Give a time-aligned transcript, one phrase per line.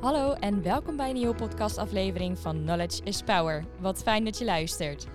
[0.00, 3.64] Hallo en welkom bij een nieuwe podcastaflevering van Knowledge is Power.
[3.80, 5.06] Wat fijn dat je luistert.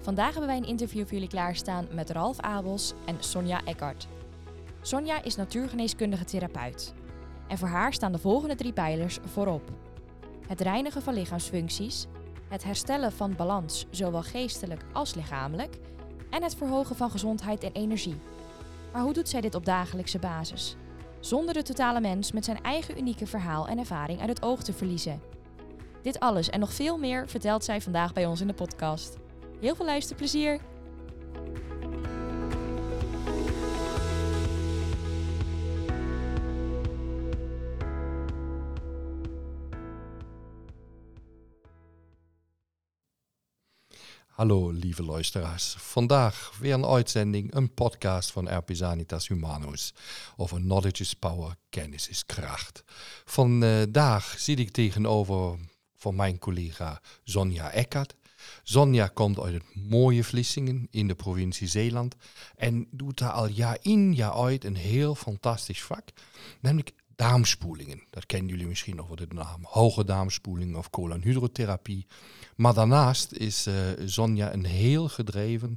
[0.00, 4.08] Vandaag hebben wij een interview voor jullie klaarstaan met Ralf Abels en Sonja Eckart.
[4.80, 6.94] Sonja is natuurgeneeskundige therapeut.
[7.48, 9.70] En voor haar staan de volgende drie pijlers voorop.
[10.46, 12.06] Het reinigen van lichaamsfuncties,
[12.48, 15.78] het herstellen van balans, zowel geestelijk als lichamelijk,
[16.30, 18.20] en het verhogen van gezondheid en energie.
[18.92, 20.76] Maar hoe doet zij dit op dagelijkse basis?
[21.22, 24.72] Zonder de totale mens met zijn eigen unieke verhaal en ervaring uit het oog te
[24.72, 25.22] verliezen.
[26.02, 29.16] Dit alles en nog veel meer vertelt zij vandaag bij ons in de podcast.
[29.60, 30.71] Heel veel luisterplezier!
[44.42, 45.74] Hallo lieve luisteraars.
[45.78, 49.94] Vandaag weer een uitzending, een podcast van RP Sanitas Humanus
[50.36, 52.84] over Knowledge is Power, kennis is kracht.
[53.24, 55.58] Vandaag zit ik tegenover
[55.96, 58.14] van mijn collega Sonja Eckert.
[58.62, 62.16] Sonja komt uit het mooie Vlissingen in de provincie Zeeland
[62.56, 66.08] en doet daar al jaar in jaar uit een heel fantastisch vak,
[66.60, 68.02] namelijk darmspoelingen.
[68.10, 72.06] Dat kennen jullie misschien nog wel de naam hoge darmspoeling of koolhydraterapie.
[72.62, 73.74] Maar daarnaast is uh,
[74.04, 75.76] Sonja een heel gedreven,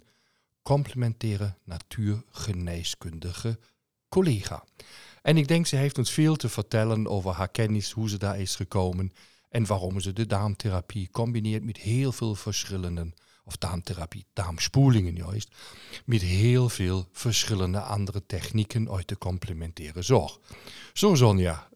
[0.61, 3.59] complementaire natuurgeneeskundige
[4.09, 4.63] collega.
[5.21, 8.39] En ik denk, ze heeft ons veel te vertellen over haar kennis, hoe ze daar
[8.39, 9.11] is gekomen
[9.49, 13.13] en waarom ze de darmtherapie combineert met heel veel verschillende,
[13.43, 15.55] of darmtherapie, darmspoelingen juist,
[16.05, 20.39] met heel veel verschillende andere technieken uit de complementaire zorg.
[20.93, 21.67] Zo Sonja,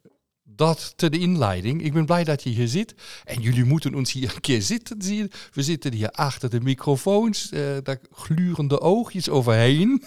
[0.55, 1.83] dat te de inleiding.
[1.83, 2.95] Ik ben blij dat je hier zit.
[3.25, 5.31] En jullie moeten ons hier een keer zitten zien.
[5.53, 7.51] We zitten hier achter de microfoons.
[7.51, 10.03] Uh, daar gluren de oogjes overheen.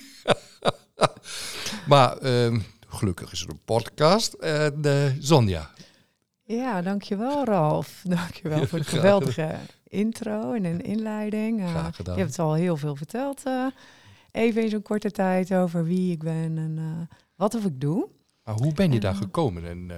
[1.88, 4.32] maar uh, gelukkig is het een podcast.
[4.32, 5.70] En uh, Sonja.
[6.42, 8.02] Ja, dankjewel Ralf.
[8.08, 9.54] Dankjewel voor de geweldige
[9.88, 11.60] intro en een inleiding.
[11.60, 12.16] Uh, Graag gedaan.
[12.16, 13.42] Je hebt al heel veel verteld.
[14.30, 18.08] even in zo'n korte tijd over wie ik ben en wat of ik doe.
[18.44, 19.68] Maar hoe ben je daar gekomen?
[19.68, 19.90] En,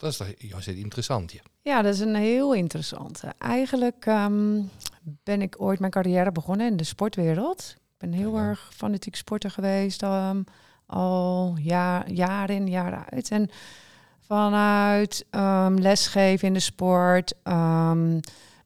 [0.00, 1.32] dat is toch juist interessant.
[1.32, 1.40] Ja.
[1.62, 3.22] ja, dat is een heel interessant.
[3.38, 4.70] Eigenlijk um,
[5.02, 7.74] ben ik ooit mijn carrière begonnen in de sportwereld.
[7.76, 8.48] Ik ben heel ja.
[8.48, 10.44] erg fanatiek sporter geweest, um,
[10.86, 13.30] al jaar, jaar in, jaar uit.
[13.30, 13.50] En
[14.20, 17.34] vanuit um, lesgeven in de sport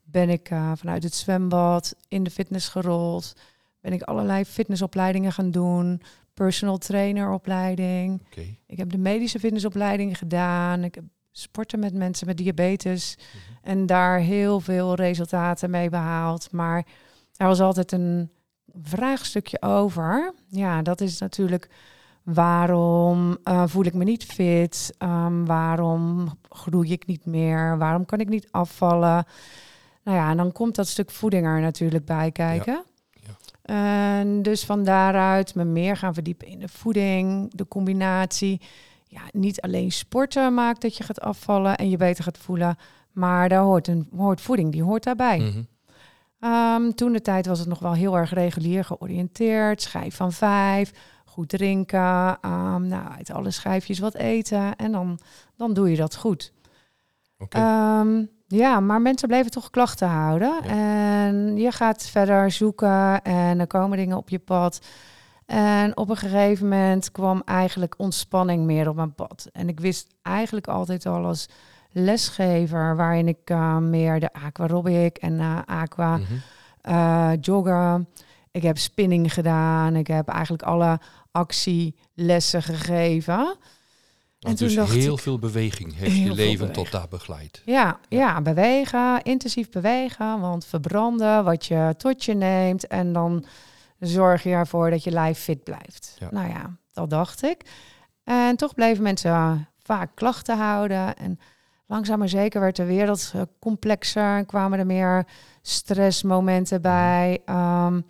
[0.05, 3.33] ben ik uh, vanuit het zwembad in de fitness gerold.
[3.81, 6.03] Ben ik allerlei fitnessopleidingen gaan doen,
[6.35, 8.23] personal traineropleiding.
[8.27, 8.59] Okay.
[8.67, 10.85] Ik heb de medische fitnessopleiding gedaan.
[10.85, 11.05] Ik heb
[11.37, 13.17] sporten met mensen met diabetes.
[13.19, 13.59] Mm -hmm.
[13.63, 16.53] En daar heel veel resultaten mee behaald.
[16.53, 16.87] Maar
[17.37, 18.31] er was altijd een
[18.83, 20.35] vraagstukje over.
[20.49, 21.69] Ja, dat is natuurlijk
[22.23, 24.95] waarom uh, voel ik me niet fit?
[24.99, 27.79] Um, waarom groei ik niet meer?
[27.79, 29.27] Waarom kan ik niet afvallen?
[30.03, 32.73] Nou ja, en dan komt dat stuk voeding er natuurlijk bij kijken.
[32.73, 32.85] Ja.
[33.63, 38.61] En dus van daaruit me meer gaan verdiepen in de voeding, de combinatie
[39.15, 42.77] ja, niet alleen sporten maakt dat je gaat afvallen en je beter gaat voelen,
[43.13, 45.39] maar daar hoort, een, hoort voeding, die hoort daarbij.
[45.39, 45.67] Mm
[46.39, 46.51] -hmm.
[46.51, 50.93] um, toen de tijd was het nog wel heel erg regulier georiënteerd, schijf van vijf,
[51.25, 55.19] goed drinken, um, nou, uit alle schijfjes wat eten en dan,
[55.57, 56.53] dan doe je dat goed.
[57.39, 58.01] Okay.
[58.01, 60.61] Um, ja, maar mensen bleven toch klachten houden.
[60.65, 60.69] Ja.
[60.69, 64.81] En je gaat verder zoeken en er komen dingen op je pad.
[65.47, 69.49] En op een gegeven moment kwam eigenlijk ontspanning meer op mijn pad.
[69.53, 71.49] En ik wist eigenlijk altijd al als
[71.93, 76.93] lesgever, waarin ik uh, meer de aquarobic en uh, aqua Mm -hmm.
[76.95, 78.09] uh, joggen.
[78.51, 79.97] Ik heb spinning gedaan.
[79.97, 80.99] Ik heb eigenlijk alle
[81.33, 83.57] actielessen gegeven.
[84.41, 87.63] Want toen dus dacht heel ik- veel beweging heeft je leven tot daar begeleid.
[87.65, 93.45] Ja, ja, bewegen, intensief bewegen, want verbranden wat je tot je neemt en dan
[93.99, 96.17] zorg je ervoor dat je lijf fit blijft.
[96.19, 96.29] Ja.
[96.31, 97.63] Nou ja, dat dacht ik.
[98.25, 101.39] En toch bleven mensen eh, vaak klachten houden en
[101.87, 105.27] langzaam maar zeker werd de wereld eh, complexer en kwamen er meer
[105.63, 107.43] stressmomenten bij.
[107.45, 108.01] Ehm,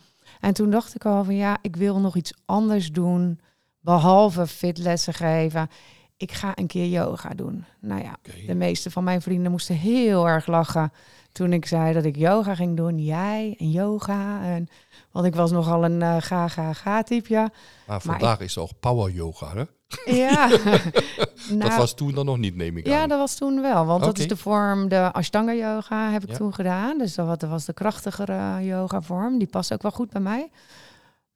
[0.40, 3.40] en toen dacht ik al van ja, ik wil nog iets anders doen
[3.80, 5.68] behalve fitlessen geven.
[6.16, 7.64] Ik ga een keer yoga doen.
[7.80, 8.16] Nou ja,
[8.46, 10.92] de meeste van mijn vrienden moesten heel erg lachen
[11.34, 12.98] toen ik zei dat ik yoga ging doen.
[12.98, 14.42] Jij en yoga.
[14.42, 14.68] En,
[15.12, 17.50] want ik was nogal een eh, ga, ga, ga type.
[17.86, 19.64] Maar vandaag is ook power yoga, hè?
[20.04, 20.48] Ja.
[21.48, 23.08] dat Nou, was toen dan nog niet, neem ik ja, aan.
[23.08, 23.86] dat was toen wel.
[23.86, 26.36] Want dat is de vorm, de Ashtanga yoga heb ik Ja.
[26.36, 26.98] toen gedaan.
[26.98, 29.38] Dus dat was de krachtigere yoga vorm.
[29.38, 30.50] Die past ook wel goed bij mij.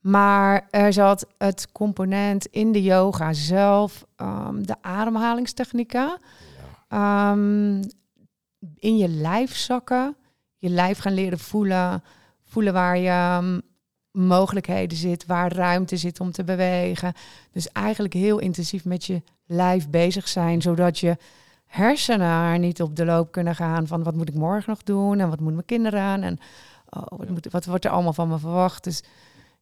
[0.00, 6.18] Maar er zat het component in de yoga zelf, ehm, de ademhalingstechnieken.
[6.88, 7.32] Ja.
[7.32, 7.82] Ehm,
[8.74, 10.16] in je lijf zakken.
[10.58, 12.02] Je lijf gaan leren voelen.
[12.44, 13.60] Voelen waar je ehm,
[14.10, 17.12] mogelijkheden zit, waar ruimte zit om te bewegen.
[17.52, 21.16] Dus eigenlijk heel intensief met je lijf bezig zijn, zodat je
[21.66, 25.18] hersenen er niet op de loop kunnen gaan van wat moet ik morgen nog doen
[25.18, 26.38] en wat moeten mijn kinderen aan en
[26.88, 28.84] oh, wat, moet, wat wordt er allemaal van me verwacht.
[28.84, 29.02] Dus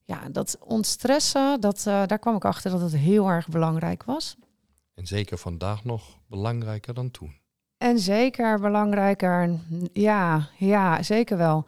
[0.05, 4.37] ja, dat ontstressen, dat, uh, daar kwam ik achter dat het heel erg belangrijk was.
[4.95, 7.35] En zeker vandaag nog belangrijker dan toen.
[7.79, 9.59] En zeker belangrijker,
[9.93, 11.65] ja, ja, zeker wel.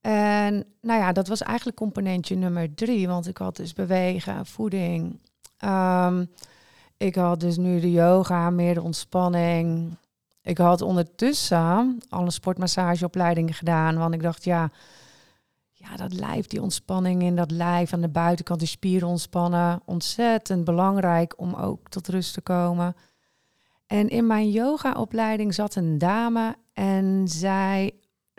[0.00, 5.20] En nou ja, dat was eigenlijk componentje nummer drie, want ik had dus bewegen, voeding.
[5.64, 6.30] Um,
[6.96, 9.96] ik had dus nu de yoga, meer de ontspanning.
[10.42, 14.70] Ik had ondertussen al een sportmassageopleiding gedaan, want ik dacht, ja,
[15.72, 20.64] ja, dat lijf, die ontspanning in dat lijf aan de buitenkant, die spieren ontspannen, ontzettend
[20.64, 22.96] belangrijk om ook tot rust te komen.
[23.86, 27.92] En in mijn yogaopleiding zat een dame en zij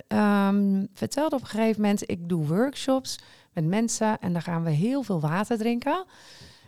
[0.08, 3.20] um, vertelde op een gegeven moment, ik doe workshops
[3.54, 6.06] met mensen en daar gaan we heel veel water drinken.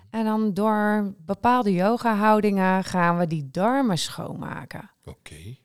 [0.09, 4.91] En dan door bepaalde yoga-houdingen gaan we die darmen schoonmaken.
[5.05, 5.57] Oké.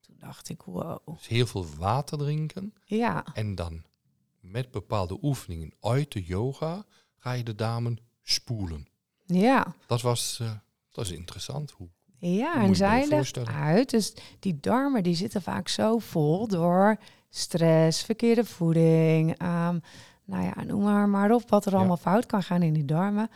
[0.00, 0.98] Toen dacht ik, wow.
[1.06, 2.74] Dus heel veel water drinken.
[2.84, 3.24] Ja.
[3.34, 3.82] En dan
[4.40, 6.84] met bepaalde oefeningen uit de yoga
[7.16, 8.88] ga je de darmen spoelen.
[9.26, 9.74] Ja.
[9.86, 10.50] Dat was, uh,
[10.90, 11.70] dat is interessant.
[11.70, 11.88] Hoe,
[12.20, 13.90] ja, en zij legt uit.
[13.90, 16.96] Dus die darmen die zitten vaak zo vol door
[17.28, 19.42] stress, verkeerde voeding.
[19.42, 19.80] Um,
[20.24, 23.30] nou ja, noem maar, maar op wat er allemaal fout kan gaan in die darmen.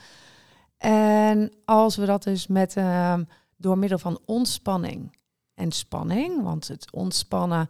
[0.78, 5.16] En als we dat dus met um, door middel van ontspanning
[5.54, 7.68] en spanning, want het ontspannen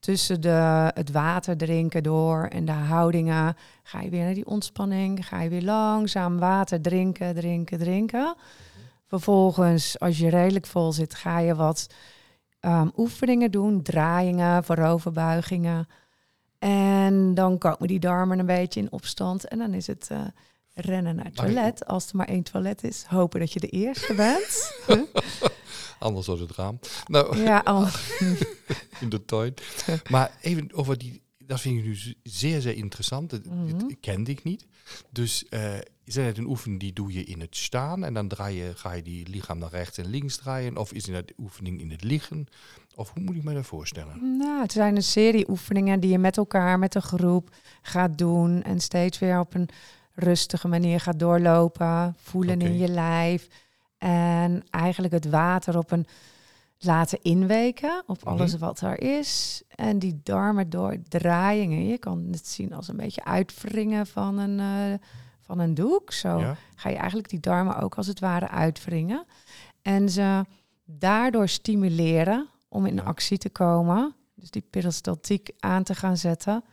[0.00, 5.26] tussen de, het water drinken door en de houdingen, ga je weer naar die ontspanning,
[5.26, 8.34] ga je weer langzaam water drinken, drinken, drinken.
[9.06, 11.86] Vervolgens, als je redelijk vol zit, ga je wat
[12.60, 15.88] um, oefeningen doen, draaiingen, vooroverbuigingen.
[16.58, 20.20] En dan komen die darmen een beetje in opstand en dan is het uh,
[20.74, 21.86] rennen naar het toilet.
[21.86, 24.72] Als er maar één toilet is, hopen dat je de eerste bent.
[25.98, 26.78] Anders was het raam.
[27.06, 27.86] Nou, ja, al.
[29.00, 29.54] in de tuin.
[30.10, 33.30] Maar even over die, dat vind ik nu zeer, zeer interessant.
[33.30, 34.00] Dat, mm -hmm.
[34.00, 34.66] kende ik niet.
[35.10, 35.74] Dus uh,
[36.06, 38.92] is het een oefening die doe je in het staan en dan draai je, ga
[38.92, 40.76] je die lichaam naar rechts en links draaien?
[40.76, 42.46] Of is het een oefening in het liggen?
[42.94, 44.36] Of hoe moet ik me dat voorstellen?
[44.36, 47.50] Nou, het zijn een serie oefeningen die je met elkaar, met een groep
[47.82, 48.62] gaat doen.
[48.62, 49.68] En steeds weer op een
[50.14, 52.14] rustige manier gaat doorlopen.
[52.18, 52.68] Voelen okay.
[52.68, 53.48] in je lijf.
[53.98, 56.06] En eigenlijk het water op een
[56.78, 58.66] laten inweken op alles mm -hmm.
[58.66, 59.62] wat er is.
[59.68, 61.86] En die darmen door draaiingen.
[61.86, 64.98] Je kan het zien als een beetje uitwringen van een, uh,
[65.46, 66.12] van een doek.
[66.12, 66.56] Zo ja.
[66.74, 69.24] ga je eigenlijk die darmen ook als het ware uitwringen.
[69.82, 70.44] En ze
[70.84, 73.02] daardoor stimuleren om in ja.
[73.02, 74.14] actie te komen.
[74.34, 76.64] Dus die peristaltiek aan te gaan zetten.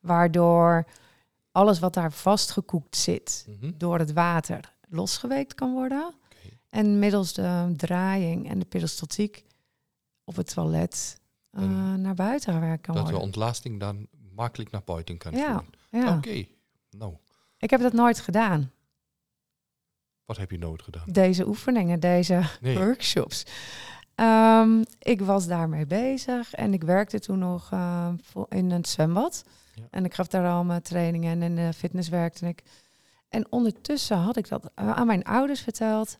[0.00, 0.86] Waardoor
[1.52, 3.74] alles wat daar vastgekoekt zit mm -hmm.
[3.78, 6.06] door het water losgeweekt kan worden.
[6.06, 6.58] Okay.
[6.68, 9.44] En middels de draaiing en de peristaltiek
[10.24, 11.20] op het toilet
[11.52, 13.20] uh, naar buiten gewerkt kan dat worden.
[13.20, 15.74] Dat de ontlasting dan makkelijk naar buiten kan ja, voeren.
[15.90, 16.16] Ja.
[16.16, 16.48] Oké, okay.
[16.90, 17.14] nou.
[17.60, 18.70] Ik heb dat nooit gedaan.
[20.24, 21.02] Wat heb je nooit gedaan?
[21.06, 22.78] Deze oefeningen, deze nee.
[22.78, 23.44] workshops.
[24.14, 28.08] Um, ik was daarmee bezig en ik werkte toen nog uh,
[28.48, 29.44] in een zwembad.
[29.74, 29.82] Ja.
[29.90, 32.62] En ik gaf daar al mijn trainingen en in de fitness werkte ik.
[33.28, 36.18] En ondertussen had ik dat aan mijn ouders verteld.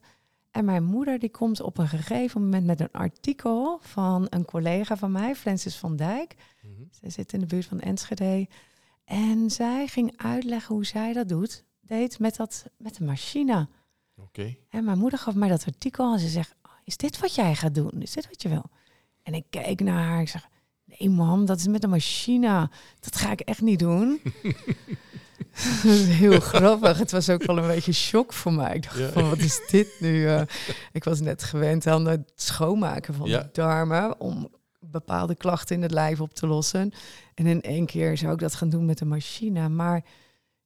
[0.51, 4.97] En mijn moeder die komt op een gegeven moment met een artikel van een collega
[4.97, 6.35] van mij, Francis van Dijk.
[6.61, 6.87] Mm -hmm.
[6.91, 8.47] Zij zit in de buurt van Enschede.
[9.03, 11.63] En zij ging uitleggen hoe zij dat doet.
[11.79, 13.67] Deed met, dat, met de machine.
[14.15, 14.59] Okay.
[14.69, 17.55] En mijn moeder gaf mij dat artikel en ze zegt, oh, is dit wat jij
[17.55, 18.01] gaat doen?
[18.01, 18.69] Is dit wat je wil?
[19.23, 20.21] En ik keek naar haar.
[20.21, 20.47] Ik zeg,
[20.85, 22.69] nee mam, dat is met een machine.
[22.99, 24.21] Dat ga ik echt niet doen.
[25.83, 26.97] dat is heel grappig.
[26.97, 28.75] Het was ook wel een beetje shock voor mij.
[28.75, 29.09] Ik dacht ja.
[29.09, 30.23] van, wat is dit nu?
[30.23, 30.41] Uh,
[30.91, 33.39] ik was net gewend aan het schoonmaken van ja.
[33.39, 34.19] de darmen...
[34.19, 34.49] om
[34.91, 36.91] bepaalde klachten in het lijf op te lossen.
[37.33, 39.69] En in één keer zou ik dat gaan doen met een machine.
[39.69, 40.03] Maar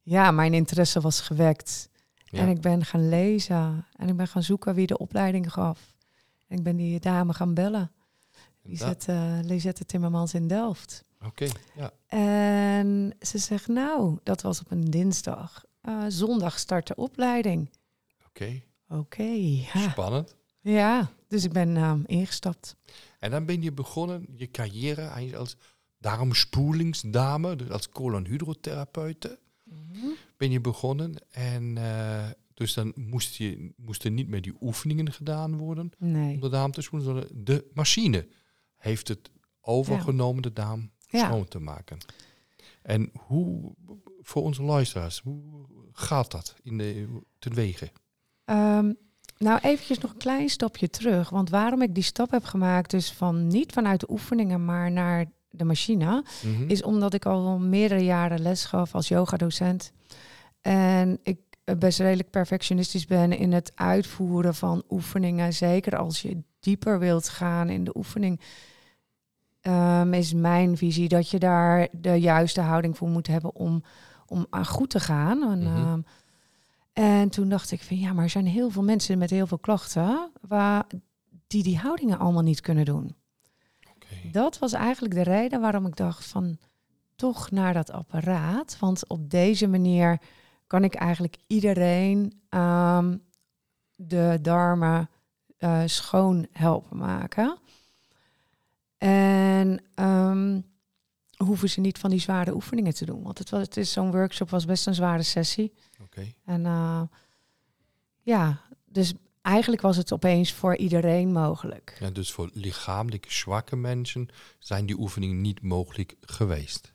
[0.01, 1.89] ja, mijn interesse was gewekt.
[2.25, 2.39] Ja.
[2.39, 3.86] En ik ben gaan lezen.
[3.96, 5.96] En ik ben gaan zoeken wie de opleiding gaf.
[6.48, 7.91] En ik ben die dame gaan bellen.
[8.62, 11.03] Die zit uh, Lisette Timmermans in Delft.
[11.17, 11.91] Oké, okay, ja.
[12.08, 15.65] En ze zegt, nou, dat was op een dinsdag.
[15.84, 17.70] Uh, zondag start de opleiding.
[18.27, 18.44] Oké.
[18.44, 18.63] Okay.
[18.88, 19.89] Oké, okay, ja.
[19.89, 20.36] Spannend.
[20.62, 22.75] Ja, dus ik ben uh, ingestapt.
[23.25, 25.58] En dan ben je begonnen, je carrière eigenlijk als
[25.98, 29.39] darmspoelingsdame, dus als colonhydrotherapeute.
[29.63, 30.13] Mm -hmm.
[30.38, 35.58] Ben je begonnen en uh, dus dan moest je, moesten niet meer die oefeningen gedaan
[35.58, 36.34] worden nee.
[36.34, 38.27] om de darm te spoelen, sondern de machine
[38.77, 41.25] heeft het overgenomen de darm Ja.
[41.25, 41.98] schoon te maken.
[42.82, 43.74] En hoe,
[44.22, 47.08] voor onze luisteraars, hoe gaat dat in de,
[47.39, 47.91] ten wege?
[48.44, 48.94] Ehm,
[49.38, 51.30] nou, eventjes nog een klein stapje terug.
[51.30, 55.25] Want waarom ik die stap heb gemaakt, dus van niet vanuit de oefeningen, maar naar
[55.50, 56.63] de machine, Mhm.
[56.70, 59.92] is omdat ik al meerdere jaren les gaf als yogadocent.
[60.62, 61.38] En ik
[61.77, 65.54] best redelijk perfectionistisch ben in het uitvoeren van oefeningen.
[65.54, 68.39] Zeker als je dieper wilt gaan in de oefening,
[69.62, 73.84] ehm, is mijn visie dat je daar de juiste houding voor moet hebben om,
[74.27, 75.51] om aan goed te gaan.
[75.51, 75.75] En, Mhm.
[75.77, 76.00] ehm,
[76.95, 79.59] en toen dacht ik van ja, maar er zijn heel veel mensen met heel veel
[79.59, 80.85] klachten waar,
[81.47, 83.15] die die houdingen allemaal niet kunnen doen.
[84.31, 86.57] Dat was eigenlijk de reden waarom ik dacht van
[87.15, 88.79] toch naar dat apparaat.
[88.79, 90.21] Want op deze manier
[90.67, 93.17] kan ik eigenlijk iedereen ehm,
[93.95, 95.09] de darmen
[95.57, 97.57] eh, schoon helpen maken.
[98.97, 100.61] En ehm,
[101.38, 103.24] hoeven ze niet van die zware oefeningen te doen.
[103.24, 105.74] Want het, was, het is zo'n workshop was best een zware sessie.
[106.01, 106.32] Oké.
[106.46, 107.01] En eh,
[108.22, 111.98] ja, dus eigenlijk was het opeens voor iedereen mogelijk.
[112.00, 114.27] Ja, dus voor lichamelijk zwakke mensen
[114.60, 116.94] zijn die oefeningen niet mogelijk geweest.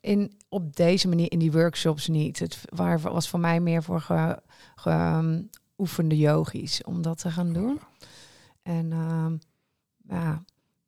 [0.00, 2.38] in, op deze manier in die workshops niet.
[2.38, 4.42] Het waar, was voor mij meer voor ge-
[4.74, 7.80] geoefende yogis om dat te gaan doen.
[8.62, 9.36] En ehm,
[10.08, 10.44] ja,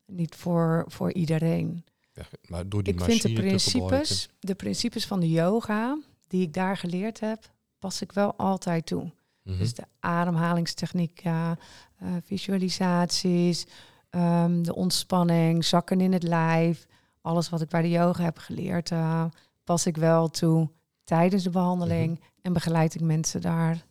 [0.07, 1.85] niet voor, voor iedereen.
[2.21, 6.53] Ja, maar door die Ik vind de principes, de principes van de yoga die ik
[6.53, 9.13] daar geleerd heb, pas ik wel altijd toe.
[9.43, 9.59] Mhm.
[9.59, 11.59] Dus de ademhalingstechniek, ja,
[11.97, 13.67] eh, visualisaties,
[14.11, 16.87] ehm, de ontspanning, zakken in het lijf.
[17.21, 19.25] Alles wat ik bij de yoga heb geleerd, eh,
[19.65, 20.71] pas ik wel toe
[21.05, 22.11] tijdens de behandeling.
[22.11, 22.29] Mhm.
[22.43, 23.85] En begeleid ik mensen daar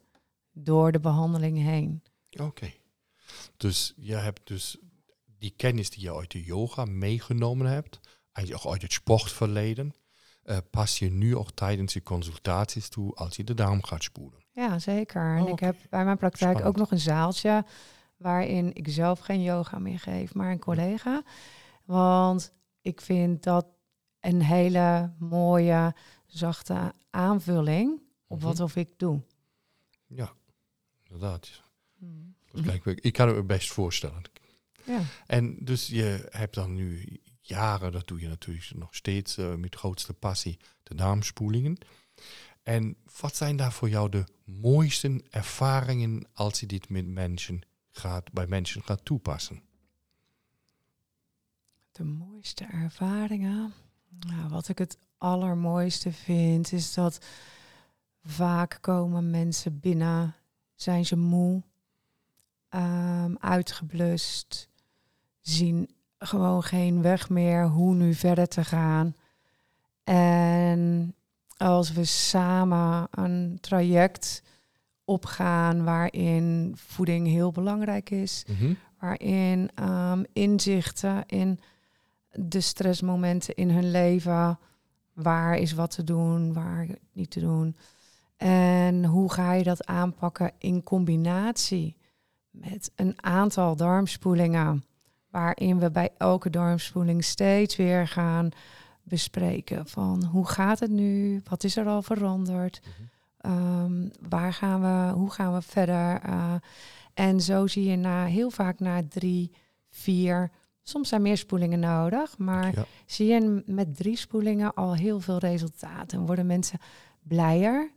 [0.51, 2.03] door de behandeling heen.
[2.39, 2.74] Oké.
[3.57, 4.77] Dus je hebt dus
[5.38, 8.00] die kennis die je uit de yoga meegenomen hebt,
[8.39, 9.93] eigenlijk ook uit het sportverleden,
[10.43, 14.39] eh, pas je nu ook tijdens je consultaties toe als je de darm gaat spoelen.
[14.51, 15.36] Ja, zeker.
[15.38, 16.67] En Oh, ik heb bij mijn praktijk Spannend.
[16.75, 17.65] ook nog een zaaltje
[18.17, 21.24] waarin ik zelf geen yoga meer geef, maar een collega.
[21.86, 23.65] Want ik vind dat
[24.19, 28.46] een hele mooie, zachte aanvulling op Mhm.
[28.48, 29.22] wat of ik doe.
[30.08, 30.31] Ja,
[31.03, 31.62] inderdaad.
[31.98, 32.36] Hmm.
[32.96, 34.22] Ik kan het me best voorstellen.
[34.86, 35.00] Ja.
[35.25, 37.19] En dus je hebt dan nu
[37.50, 41.77] jaren, dat doe je natuurlijk nog steeds eh, met grootste passie, de darmspoelingen.
[42.63, 48.32] En wat zijn daar voor jou de mooiste ervaringen als je dit met mensen gaat,
[48.32, 49.62] bij mensen gaat toepassen?
[51.91, 53.74] De mooiste ervaringen.
[54.27, 57.25] Nou, wat ik het allermooiste vind, is dat
[58.24, 60.36] vaak komen mensen binnen,
[60.75, 61.63] zijn ze moe,
[62.70, 64.70] ehm, uitgeblust,
[65.41, 69.15] zien gewoon geen weg meer hoe nu verder te gaan.
[70.03, 71.13] En
[71.57, 74.43] als we samen een traject
[75.05, 78.45] opgaan waarin voeding heel belangrijk is,
[78.99, 81.59] waarin ehm, inzichten in
[82.31, 84.59] de stressmomenten in hun leven,
[85.13, 87.75] waar is wat te doen, waar niet te doen.
[88.38, 91.95] En hoe ga je dat aanpakken in combinatie
[92.49, 94.83] met een aantal darmspoelingen,
[95.31, 98.50] waarin we bij elke darmspoeling steeds weer gaan
[99.03, 102.81] bespreken van hoe gaat het nu, wat is er al veranderd,
[103.39, 106.21] Ehm, waar gaan we, hoe gaan we verder?
[106.21, 106.53] Eh,
[107.13, 109.51] en zo zie je na, heel vaak na drie,
[109.89, 110.51] vier,
[110.83, 112.86] soms zijn meer spoelingen nodig, maar Ja.
[113.05, 116.19] zie je met drie spoelingen al heel veel resultaten.
[116.19, 116.79] En worden mensen
[117.24, 117.91] blijer.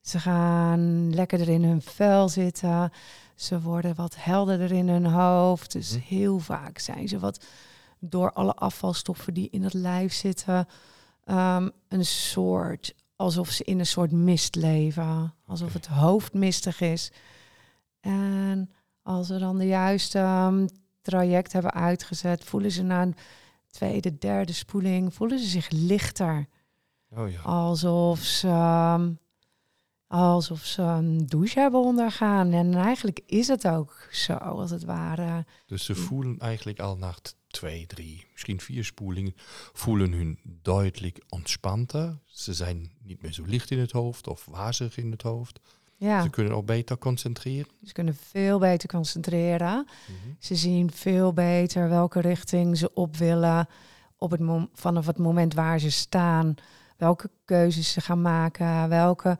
[0.00, 2.90] Ze gaan lekkerder in hun vel zitten.
[3.34, 5.72] Ze worden wat helderder in hun hoofd.
[5.72, 6.00] Dus Mhm.
[6.06, 7.44] heel vaak zijn ze wat
[7.98, 10.66] door alle afvalstoffen die in het lijf zitten,
[11.24, 17.10] ehm, een soort alsof ze in een soort mist leven, alsof het hoofd mistig is.
[18.00, 18.70] En
[19.02, 20.66] als we dan de juiste ehm,
[21.02, 23.14] traject hebben uitgezet, voelen ze na een
[23.70, 26.46] tweede, derde spoeling, voelen ze zich lichter.
[27.10, 27.40] Oh ja.
[27.40, 29.12] Alsof ze, ehm,
[30.22, 32.52] alsof ze een douche hebben ondergaan.
[32.52, 35.44] En eigenlijk is het ook zo, als het ware.
[35.66, 37.14] Dus ze voelen eigenlijk al na
[37.48, 39.34] twee, drie, misschien vier spoelingen,
[39.72, 42.18] voelen hun duidelijk ontspannter.
[42.24, 45.60] Ze zijn niet meer zo licht in het hoofd of wazig in het hoofd.
[45.96, 47.70] Ja, Ze kunnen ook beter concentreren.
[47.84, 49.86] ze kunnen veel beter concentreren.
[50.06, 50.34] Mhm.
[50.38, 53.68] Ze zien veel beter welke richting ze op willen
[54.18, 56.54] op het vanaf het moment waar ze staan.
[56.96, 59.38] Welke keuzes ze gaan maken, welke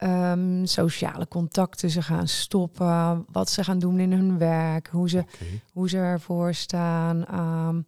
[0.00, 5.24] ehm, sociale contacten ze gaan stoppen, wat ze gaan doen in hun werk, hoe ze,
[5.72, 7.26] hoe ze ervoor staan.
[7.26, 7.80] ehm.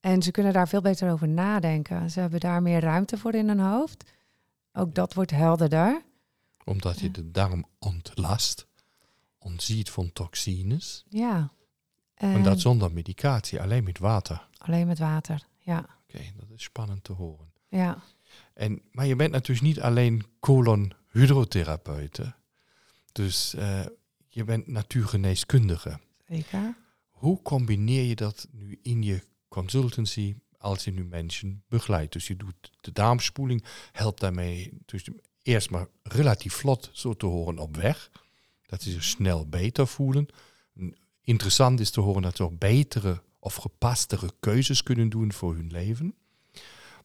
[0.00, 2.10] En ze kunnen daar veel beter over nadenken.
[2.10, 4.10] Ze hebben daar meer ruimte voor in hun hoofd.
[4.72, 6.02] Ook dat wordt helderder.
[6.64, 8.66] Omdat je de darm ontlast,
[9.38, 11.04] ontziet van toxines.
[11.08, 11.52] Ja.
[12.14, 14.46] En, En dat zonder medicatie, alleen met water.
[14.58, 15.46] alleen met water.
[15.58, 15.78] Ja.
[15.78, 17.50] Oké, dat is spannend te horen.
[17.68, 17.98] Ja.
[18.54, 20.24] En, maar je bent natuurlijk niet alleen
[21.12, 22.34] colon-hydrotherapeute.
[23.12, 23.86] Dus eh,
[24.28, 25.98] je bent natuurgeneeskundige.
[26.28, 26.76] Zeker.
[27.10, 32.12] Hoe combineer je dat nu in je consultancy als je nu mensen begeleidt?
[32.12, 35.08] Dus je doet de darmspoeling, helpt daarmee dus
[35.42, 38.10] eerst maar relatief vlot zo te horen op weg.
[38.66, 40.28] Dat ze zich snel beter voelen.
[40.74, 40.96] En
[41.28, 45.70] Interessant is te horen dat ze ook betere of gepastere keuzes kunnen doen voor hun
[45.70, 46.14] leven.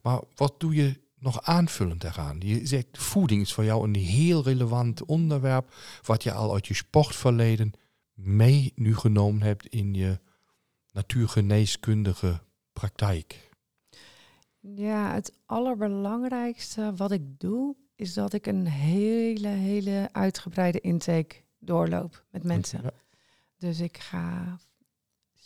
[0.01, 2.39] Maar wat doe je nog aanvullend daaraan?
[2.39, 6.73] Je zegt voeding is voor jou een heel relevant onderwerp wat je al uit je
[6.73, 7.71] sportverleden
[8.13, 10.19] mee nu genomen hebt in je
[10.91, 12.41] natuurgeneeskundige
[12.73, 13.49] praktijk.
[14.59, 22.23] Ja, het allerbelangrijkste wat ik doe, is dat ik een hele, hele uitgebreide intake doorloop
[22.29, 22.81] met mensen.
[22.83, 22.91] Ja.
[23.57, 24.59] Dus ik ga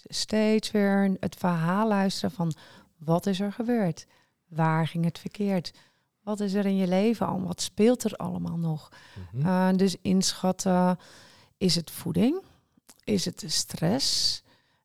[0.04, 2.54] steeds weer het verhaal luisteren van
[2.98, 4.08] wat is er gebeurd?
[4.48, 5.74] Waar ging het verkeerd?
[6.24, 7.42] Wat is er in je leven al?
[7.42, 8.90] Wat speelt er allemaal nog?
[9.32, 9.48] Mhm.
[9.48, 11.00] Uh, dus inschatten,
[11.58, 12.42] is het voeding?
[13.04, 14.44] Is het de stress?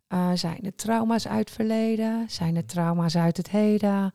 [0.09, 2.31] Uh, zijn het trauma's uit het verleden?
[2.31, 4.13] Zijn het trauma's uit het heden?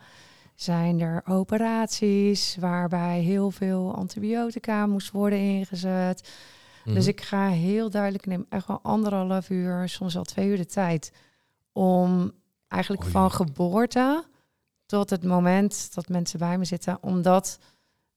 [0.56, 6.30] Zijn er operaties waarbij heel veel antibiotica moest worden ingezet?
[6.84, 6.96] Mhm.
[6.96, 10.66] Dus ik ga heel duidelijk, neem echt wel anderhalf uur, soms al twee uur de
[10.66, 11.12] tijd,
[11.72, 12.32] om
[12.68, 14.24] eigenlijk van geboorte
[14.88, 17.60] tot het moment dat mensen bij me zitten, om dat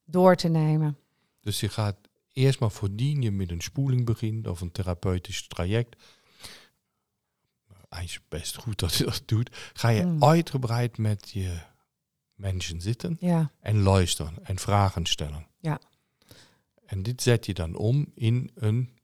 [0.04, 0.98] door te nemen.
[1.40, 1.96] Dus je gaat
[2.32, 5.96] eerst maar voordien je met een spoeling begint of een therapeutisch traject.
[7.88, 9.70] Eigenlijk best goed dat je dat doet.
[9.72, 10.24] Ga je Mm.
[10.24, 11.60] uitgebreid met je
[12.34, 15.46] mensen zitten Ja, en luisteren en vragen stellen.
[15.60, 15.80] Ja.
[16.86, 18.98] En dit zet je dan om in een.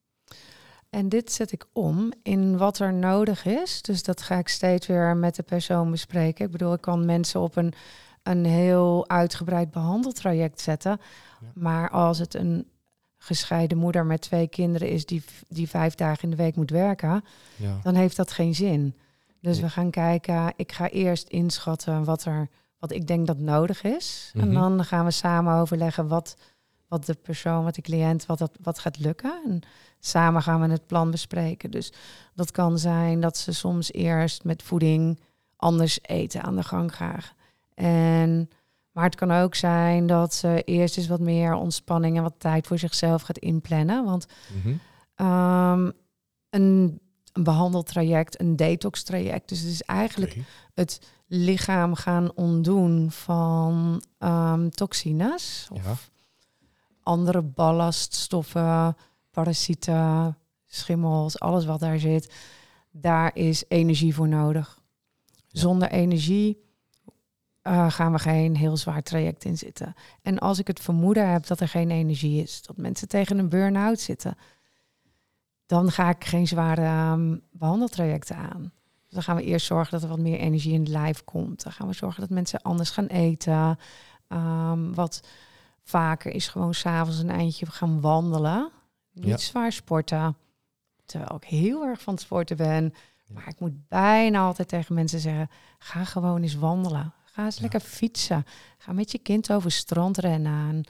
[0.90, 3.82] En dit zet ik om in wat er nodig is.
[3.82, 6.44] Dus dat ga ik steeds weer met de persoon bespreken.
[6.44, 7.72] Ik bedoel, ik kan mensen op een,
[8.22, 11.00] een heel uitgebreid behandeltraject zetten.
[11.40, 11.46] Ja.
[11.54, 12.68] Maar als het een
[13.18, 17.24] gescheiden moeder met twee kinderen is die, die vijf dagen in de week moet werken,
[17.56, 18.94] Ja, dan heeft dat geen zin.
[19.40, 20.52] Dus we gaan kijken.
[20.56, 24.30] Ik ga eerst inschatten wat er wat ik denk dat nodig is.
[24.34, 24.46] Mhm.
[24.46, 26.36] En dan gaan we samen overleggen wat,
[26.88, 29.42] wat de persoon, wat de cliënt, wat, dat, wat gaat lukken.
[29.44, 29.60] En
[30.00, 31.70] samen gaan we het plan bespreken.
[31.70, 31.92] Dus
[32.34, 35.20] dat kan zijn dat ze soms eerst met voeding
[35.56, 37.20] anders eten aan de gang gaan.
[37.74, 38.50] En,
[38.92, 42.66] maar het kan ook zijn dat ze eerst eens wat meer ontspanning en wat tijd
[42.66, 44.04] voor zichzelf gaat inplannen.
[44.04, 44.26] Want
[44.62, 44.74] Mhm.
[45.14, 45.90] Ehm,
[46.50, 47.00] een,
[47.32, 49.48] een behandeltraject, een detox-traject.
[49.48, 50.36] Dus het is eigenlijk
[50.74, 55.94] het lichaam gaan ontdoen van ehm, toxines of Ja.
[57.06, 58.96] Andere ballaststoffen,
[59.30, 62.34] parasieten, schimmels, alles wat daar zit.
[62.90, 64.80] Daar is energie voor nodig.
[65.48, 66.64] Zonder energie
[67.62, 69.94] eh, gaan we geen heel zwaar traject in zitten.
[70.22, 73.48] En als ik het vermoeden heb dat er geen energie is, dat mensen tegen een
[73.48, 74.36] burn-out zitten,
[75.66, 78.72] dan ga ik geen zware ehm, behandeltrajecten aan.
[79.04, 81.62] Dus dan gaan we eerst zorgen dat er wat meer energie in het lijf komt.
[81.62, 83.78] Dan gaan we zorgen dat mensen anders gaan eten.
[84.28, 85.22] Ehm, wat
[85.90, 88.70] vaker is gewoon s'avonds een eindje gaan wandelen.
[89.12, 89.36] Niet Ja.
[89.36, 90.36] zwaar sporten.
[91.04, 92.94] Terwijl ik heel erg van het sporten ben.
[93.26, 97.12] Maar ik moet bijna altijd tegen mensen zeggen: ga gewoon eens wandelen.
[97.24, 97.62] Ga eens Ja.
[97.62, 98.44] lekker fietsen.
[98.78, 100.80] Ga met je kind over strand rennen aan.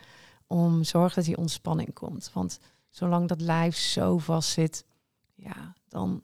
[0.47, 2.31] Om zorg dat die ontspanning komt.
[2.33, 4.85] Want zolang dat lijf zo vast zit,
[5.35, 6.23] ja, dan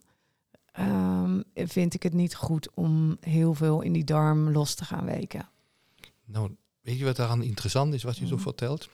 [0.73, 5.05] ehm, vind ik het niet goed om heel veel in die darm los te gaan
[5.05, 5.49] weken.
[6.25, 8.43] Nou, weet je wat daaraan interessant is, wat je zo Mhm.
[8.43, 8.89] vertelt?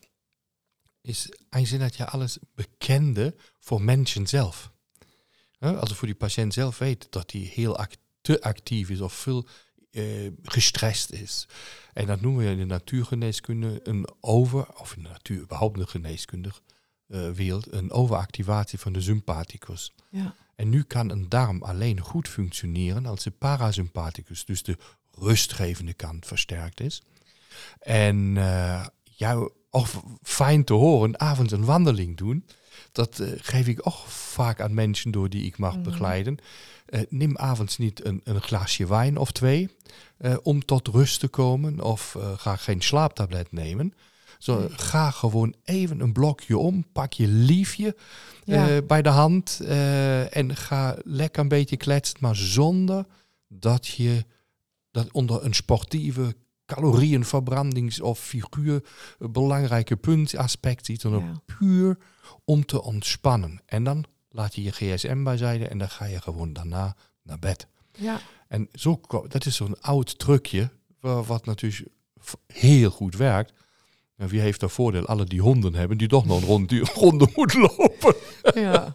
[1.01, 4.71] Is eigenlijk dat je alles bekende voor mensen zelf.
[5.59, 9.13] Als je voor die patiënt zelf weet dat hij heel act te actief is of
[9.13, 9.47] veel
[9.91, 11.47] eh, gestrest is.
[11.93, 15.83] En dat noemen we in de natuurgeneeskunde een over, of in de natuur, überhaupt in
[15.83, 16.61] de geneeskundige
[17.07, 19.93] eh, wereld, een overactivatie van de sympathicus.
[20.11, 20.35] Ja.
[20.55, 24.77] En nu kan een darm alleen goed functioneren als de parasympathicus, dus de
[25.11, 27.03] rustgevende kant, versterkt is.
[27.81, 29.87] En eh jou ook
[30.23, 32.47] fijn te horen, avonds een wandeling doen.
[32.93, 35.83] Dat eh, geef ik ook vaak aan mensen door die ik mag Mhm.
[35.83, 36.37] begeleiden.
[36.87, 39.69] Eh, neem avonds niet een, een glaasje wijn of twee
[40.43, 41.81] om tot rust te komen.
[41.81, 43.95] Of ga geen slaaptablet nemen.
[44.39, 44.67] Zo.
[44.71, 46.85] Ga gewoon even een blokje om.
[46.93, 47.97] Pak je liefje
[48.45, 48.83] Ja.
[48.83, 49.61] bij de hand.
[50.31, 52.17] en ga lekker een beetje kletsen.
[52.21, 53.07] Maar zonder
[53.49, 54.25] dat je
[54.91, 56.35] dat onder een sportieve
[56.75, 58.85] calorieënverbrandings- of figuur
[59.19, 61.33] een belangrijke punt aspect ziet, dan Ja.
[61.59, 61.99] puur
[62.45, 63.61] om te ontspannen.
[63.67, 67.67] En dan laat je je gsm bijzijde en dan ga je gewoon daarna naar bed.
[67.93, 71.91] Ja, En zo, dat is zo'n oud trucje, wa- wat natuurlijk
[72.47, 73.53] heel goed werkt.
[74.19, 75.07] En wie heeft dat voordeel?
[75.07, 78.15] Alle die honden hebben, die toch nog een ronde moeten lopen.
[78.55, 78.95] ja.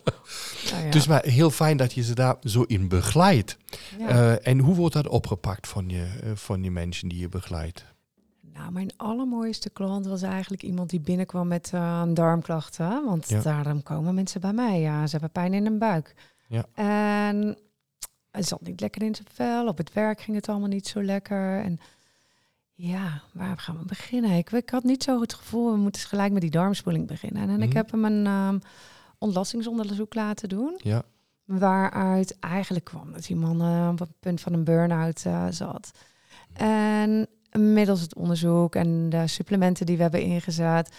[0.72, 0.92] Nou ja.
[0.92, 3.58] Dus maar heel fijn dat je ze daar zo in begeleidt.
[4.00, 4.08] Ja.
[4.08, 7.86] Eh, en hoe wordt dat opgepakt van je, eh, van die mensen die je begeleidt?
[8.54, 13.06] Nou, mijn allermooiste klant was eigenlijk iemand die binnenkwam met eh, darmklachten.
[13.06, 13.42] Want Ja.
[13.42, 14.80] daarom komen mensen bij mij.
[14.80, 16.16] Ja, ze hebben pijn in hun buik.
[16.48, 16.66] Ja.
[16.74, 17.58] En
[18.32, 19.68] hij zat niet lekker in zijn vel.
[19.68, 21.60] Op het werk ging het allemaal niet zo lekker.
[21.64, 21.80] En
[22.74, 24.32] ja, waar gaan we beginnen?
[24.32, 27.50] Ik, ik had niet zo het gevoel, we moeten gelijk met die darmspoeling beginnen.
[27.50, 27.78] En ik Mhm.
[27.78, 28.60] heb hem een ehm,
[29.18, 30.74] ontlastingsonderzoek laten doen.
[30.78, 31.04] Ja,
[31.46, 35.92] Waaruit eigenlijk kwam dat die man eh, op het punt van een burn-out eh, zat.
[36.54, 40.96] En middels het onderzoek en de supplementen die we hebben ingezet,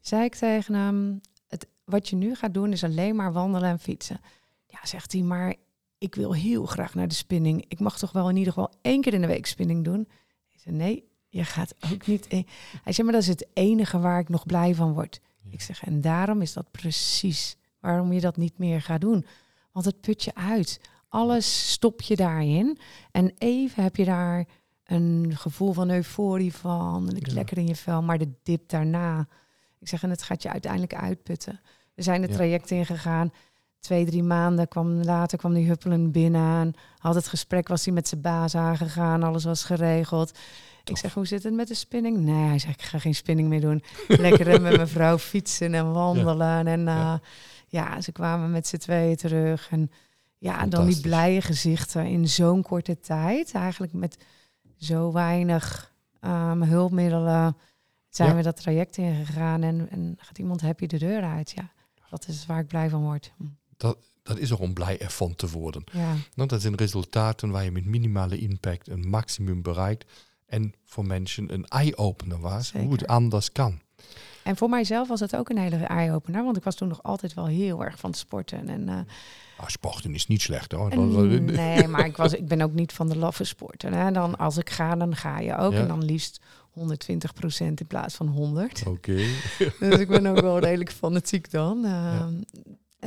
[0.00, 3.78] zei ik tegen hem: het, Wat je nu gaat doen is alleen maar wandelen en
[3.78, 4.20] fietsen.
[4.66, 5.54] Ja, zegt hij, maar
[5.98, 7.64] ik wil heel graag naar de spinning.
[7.68, 10.08] Ik mag toch wel in ieder geval één keer in de week spinning doen?
[10.48, 12.26] Ik zei: Nee, je gaat ook niet.
[12.26, 12.46] één-
[12.82, 15.20] Hij zei: Maar dat is het enige waar ik nog blij van word.
[15.42, 15.50] Ja.
[15.52, 19.26] Ik zeg: En daarom is dat precies waarom je dat niet meer gaat doen.
[19.72, 20.80] Want het put je uit.
[21.08, 22.78] Alles stop je daarin.
[23.10, 24.44] En even heb je daar
[24.84, 27.08] een gevoel van euforie van.
[27.08, 27.32] En Ja.
[27.34, 28.02] lekker in je vel.
[28.02, 29.28] Maar de dip daarna.
[29.80, 31.60] Ik zeg, en het gaat je uiteindelijk uitputten.
[31.94, 32.36] We zijn het Ja.
[32.36, 33.32] traject ingegaan.
[33.84, 36.60] Twee, drie maanden kwam, later kwam die huppelen binnen.
[36.60, 39.22] En had het gesprek, was hij met zijn baas aangegaan.
[39.22, 40.38] Alles was geregeld.
[40.84, 42.18] Ik zeg, hoe zit het met de spinning?
[42.18, 43.82] Nee, hij zegt, ik ga geen spinning meer doen.
[44.08, 46.66] Lekker met mijn vrouw fietsen en wandelen.
[46.66, 46.94] En Ja.
[47.12, 47.20] ja.
[47.68, 49.70] ja, ze kwamen met z'n tweeën terug.
[49.70, 49.90] En
[50.38, 53.52] ja, dan die blije gezichten in zo'n korte tijd.
[53.54, 54.16] Eigenlijk met
[54.76, 57.56] zo weinig ehm, hulpmiddelen
[58.08, 58.34] zijn Ja.
[58.34, 59.62] we dat traject ingegaan.
[59.62, 61.50] En, en gaat iemand happy de deur uit.
[61.50, 61.70] Ja,
[62.10, 63.32] dat is waar ik blij van word.
[63.78, 63.92] Hm.
[64.22, 65.84] dat is er om blij ervan te worden.
[65.92, 70.12] Ja, dat zijn resultaten waar je met minimale impact een maximum bereikt.
[70.46, 73.06] En voor mensen een eye-opener was, hoe het Zeker.
[73.06, 73.80] anders kan.
[74.42, 76.44] en voor mijzelf was het ook een hele eye-opener.
[76.44, 78.68] Want ik was toen nog altijd wel heel erg van sporten.
[78.68, 80.90] En, Nou, sporten is niet slecht hoor.
[80.90, 83.92] En Dat- nee, maar ik, was, ik ben ook niet van de laffe sporten.
[83.92, 84.10] Hè.
[84.10, 85.72] Dan, als ik ga, dan ga je ook.
[85.72, 85.78] Ja.
[85.78, 86.40] En dan liefst
[86.78, 86.84] 120%
[87.58, 88.82] in plaats van 100.
[88.86, 89.16] Oké.
[89.80, 91.84] Dus ik ben ook wel redelijk fanatiek dan.
[91.84, 92.34] Ehm,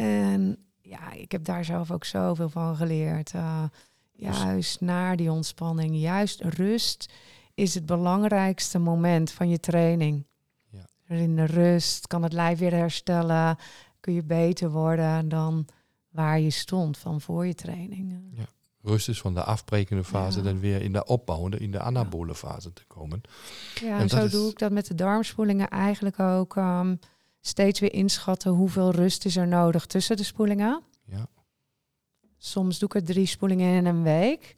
[0.04, 3.34] En ja, ik heb daar zelf ook zoveel van geleerd.
[3.34, 3.64] Eh,
[4.12, 7.14] juist naar die ontspanning, juist rust
[7.54, 10.26] is het belangrijkste moment van je training.
[10.70, 11.16] Ja.
[11.16, 13.58] In de rust kan het lijf weer herstellen,
[14.00, 15.66] kun je beter worden dan
[16.10, 18.16] waar je stond van voor je training.
[18.82, 20.44] Rust is van de afbrekende fase Ja.
[20.44, 23.22] dan weer in de opbouwende, in de anabole fase te komen.
[23.82, 26.56] Ja, En zo is- doe ik dat met de darmspoelingen eigenlijk ook.
[26.56, 26.96] ehm,
[27.42, 30.82] steeds weer inschatten hoeveel rust is er nodig tussen de spoelingen.
[31.06, 31.28] Ja.
[32.38, 34.56] Soms doe ik er drie spoelingen in een week.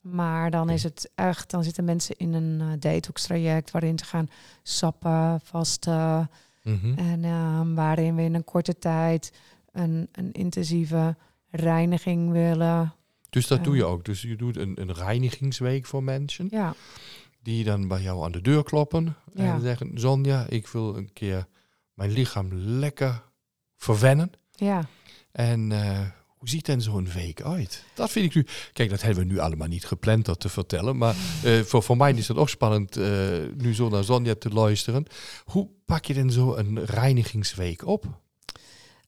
[0.00, 4.04] Maar dan is het echt, dan zitten mensen in een eh, detox traject waarin ze
[4.04, 4.28] gaan
[4.62, 6.30] sappen, vasten.
[6.62, 6.98] Mhm.
[6.98, 9.32] En ehm, waarin we in een korte tijd
[9.72, 11.16] een, een intensieve
[11.50, 12.92] reiniging willen.
[13.30, 14.04] Dus dat doe je ook.
[14.04, 16.46] Dus je doet een, een reinigingsweek voor mensen.
[16.50, 16.74] Ja,
[17.42, 19.16] Die dan bij jou aan de deur kloppen.
[19.34, 19.54] Ja.
[19.54, 21.46] En zeggen, Sonja, ik wil een keer
[21.98, 23.22] mijn lichaam lekker
[23.76, 24.30] verwennen.
[24.56, 24.86] ja.
[25.32, 27.84] En eh, hoe ziet dan zo'n week uit?
[27.94, 28.46] Dat vind ik nu...
[28.72, 30.96] Kijk, dat hebben we nu allemaal niet gepland dat te vertellen.
[30.96, 33.06] Maar eh, voor, voor mij is het ook spannend eh,
[33.56, 35.06] nu zo naar Sonja te luisteren.
[35.44, 38.04] Hoe pak je denn zo een reinigingsweek op?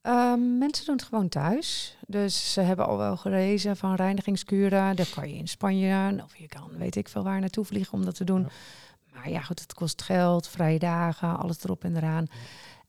[0.02, 1.96] Ehm, mensen doen het gewoon thuis.
[2.06, 4.96] Dus ze hebben al wel gerezen van reinigingskuren.
[4.96, 8.04] Dat kan je in Spanje of je kan weet ik veel waar naartoe vliegen om
[8.04, 8.40] dat te doen.
[8.40, 8.48] Ja.
[9.14, 12.26] Maar ja, goed, het kost geld, vrije dagen, alles erop en eraan.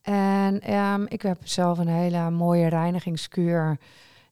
[0.01, 3.77] En ehm, ik heb zelf een hele mooie reinigingskuur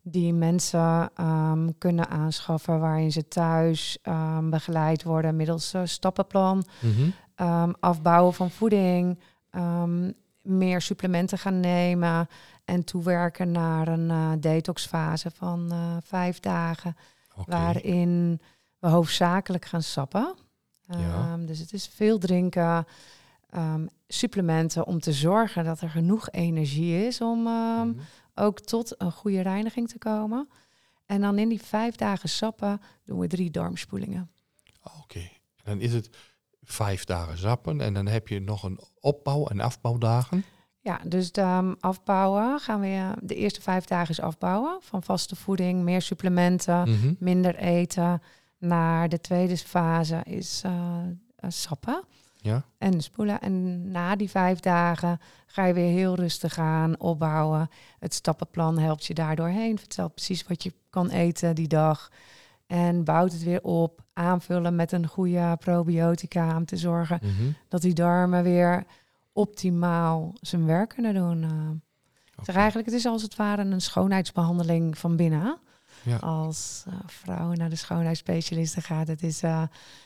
[0.01, 7.10] die mensen ehm, kunnen aanschaffen waarin ze thuis ehm, begeleid worden middels eh, stappenplan Mhm.
[7.79, 9.19] afbouwen van voeding,
[10.41, 12.27] meer supplementen gaan nemen
[12.65, 16.95] en toewerken naar een eh, detoxfase van eh, vijf dagen,
[17.45, 18.41] waarin
[18.79, 20.36] we hoofdzakelijk gaan sappen.
[20.88, 21.38] Ja.
[21.38, 22.86] Dus het is veel drinken,
[23.50, 28.00] ehm, supplementen om te zorgen dat er genoeg energie is om ehm, Mhm.
[28.36, 30.50] ook tot een goede reiniging te komen.
[31.06, 34.32] En dan in die vijf dagen sappen doen we drie darmspoelingen.
[35.04, 35.20] Oké.
[35.20, 35.30] En
[35.64, 36.10] dan is het
[36.64, 40.44] vijf dagen zappen en dan heb je nog een opbouw- en afbouwdagen.
[40.82, 45.04] Ja, dus de um, afbouwen gaan we eh, de eerste vijf dagen is afbouwen van
[45.04, 47.14] vaste voeding, meer supplementen, Mhm.
[47.20, 48.22] minder eten.
[48.62, 51.02] naar de tweede fase is uh,
[51.48, 52.04] sappen.
[52.41, 52.63] Ja.
[52.78, 53.39] En spoelen.
[53.41, 57.69] En na die vijf dagen ga je weer heel rustig aan opbouwen.
[57.99, 59.78] Het stappenplan helpt je daardoor heen.
[59.80, 62.12] Vertelt precies wat je kan eten die dag.
[62.67, 64.04] En bouwt het weer op.
[64.13, 67.52] Aanvullen met een goede probiotica om te zorgen Mhm.
[67.67, 68.84] dat die darmen weer
[69.34, 71.41] optimaal zijn werk kunnen doen.
[71.43, 71.49] Uh,
[72.39, 72.52] Oké.
[72.52, 75.58] eigenlijk, het is als het ware een schoonheidsbehandeling van binnen.
[76.04, 76.18] Ja.
[76.18, 79.64] Als uh, vrouwen naar de schoonheidsspecialisten gaat, het is uh,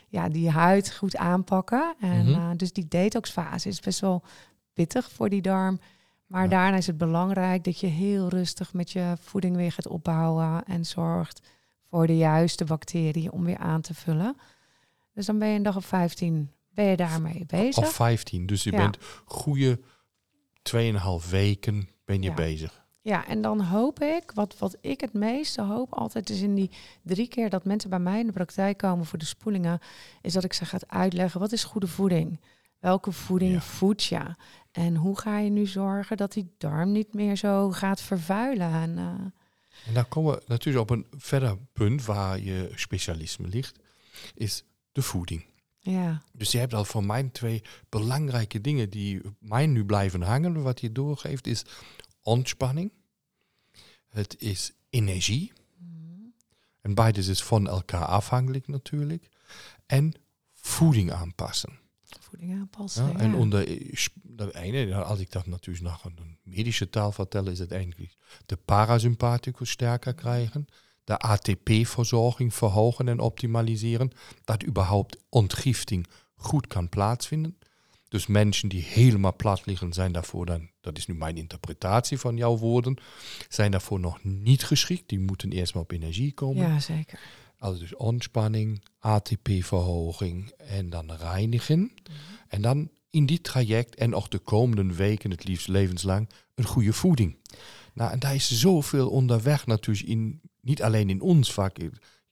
[0.08, 1.96] ja, die huid goed aanpakken.
[2.00, 2.30] En Mhm.
[2.30, 4.24] uh, dus die detoxfase is best wel
[4.74, 5.80] pittig voor die darm.
[6.28, 6.50] Maar Ja.
[6.50, 10.86] daarna is het belangrijk dat je heel rustig met je voeding weer gaat opbouwen en
[10.86, 11.42] zorgt
[11.90, 14.38] voor de juiste bacteriën om weer aan te vullen.
[15.14, 17.84] Dus dan ben je een dag of 15 ben je daarmee bezig.
[17.84, 18.46] Of 15.
[18.46, 18.78] Dus je Ja.
[18.78, 19.80] bent goede
[20.62, 22.34] 2,5 weken ben je Ja.
[22.36, 22.83] bezig.
[23.06, 26.72] Ja, en dan hoop ik, wat, wat ik het meeste hoop altijd is in die
[27.02, 29.80] drie keer dat mensen bij mij in de praktijk komen voor de spoelingen,
[30.22, 32.39] is dat ik ze ga uitleggen wat is goede voeding.
[32.80, 33.60] Welke voeding Ja.
[33.62, 34.36] voed je?
[34.72, 38.72] En hoe ga je nu zorgen dat die darm niet meer zo gaat vervuilen?
[38.72, 43.80] En, eh, En dan komen we natuurlijk op een verder punt waar je specialisme ligt,
[44.36, 45.46] is de voeding.
[45.80, 50.62] ja, Dus je hebt al van mijn twee belangrijke dingen die mij nu blijven hangen,
[50.62, 51.63] wat je doorgeeft, is
[52.24, 52.92] ontspanning.
[54.10, 55.52] Het is energie.
[56.82, 59.30] En beides is van elkaar afhankelijk natuurlijk.
[59.86, 60.14] En
[60.54, 61.80] voeding aanpassen.
[62.04, 63.06] voeding aanpassen.
[63.06, 63.66] Ja, Ja, En onder
[64.24, 68.16] de ene, als ik dat natuurlijk nog in een medische taal vertel, is het eigenlijk
[68.46, 70.66] de parasympathicus sterker krijgen,
[71.04, 74.12] de ATP-verzorging verhogen en optimaliseren,
[74.44, 77.58] dat überhaupt ontgifting goed kan plaatsvinden.
[78.13, 82.38] Dus mensen die helemaal plat liggen, zijn daarvoor dan, dat is nu mijn interpretatie van
[82.38, 82.97] jouw woorden,
[83.49, 85.10] zijn daarvoor nog niet geschikt.
[85.10, 86.67] Die moeten eerst maar op energie komen.
[86.67, 87.19] ja, zeker.
[87.58, 91.93] Also dus ontspanning, ATP-verhoging en dan reinigen.
[92.47, 96.93] En dan in die traject en ook de komende weken, het liefst levenslang, een goede
[96.93, 97.38] voeding.
[97.93, 101.78] Nou, en daar is zoveel onderweg natuurlijk, in, niet alleen in ons vak.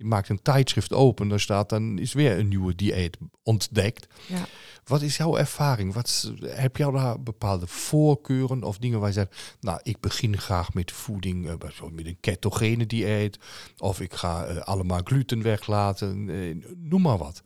[0.02, 4.08] Je maakt een tijdschrift open, daar staat dan is weer een nieuwe dieet ontdekt.
[4.28, 4.46] Ja.
[4.84, 5.94] Wat is jouw ervaring?
[5.94, 10.74] Wat, heb jij daar bepaalde voorkeuren of dingen waar je zegt, nou, ik begin graag
[10.74, 13.40] met voeding, eh, bijvoorbeeld met een ketogene dieet,
[13.78, 17.44] of ik ga eh, allemaal gluten weglaten, eh, noem maar wat.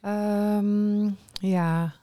[0.00, 1.94] Ehm, ja,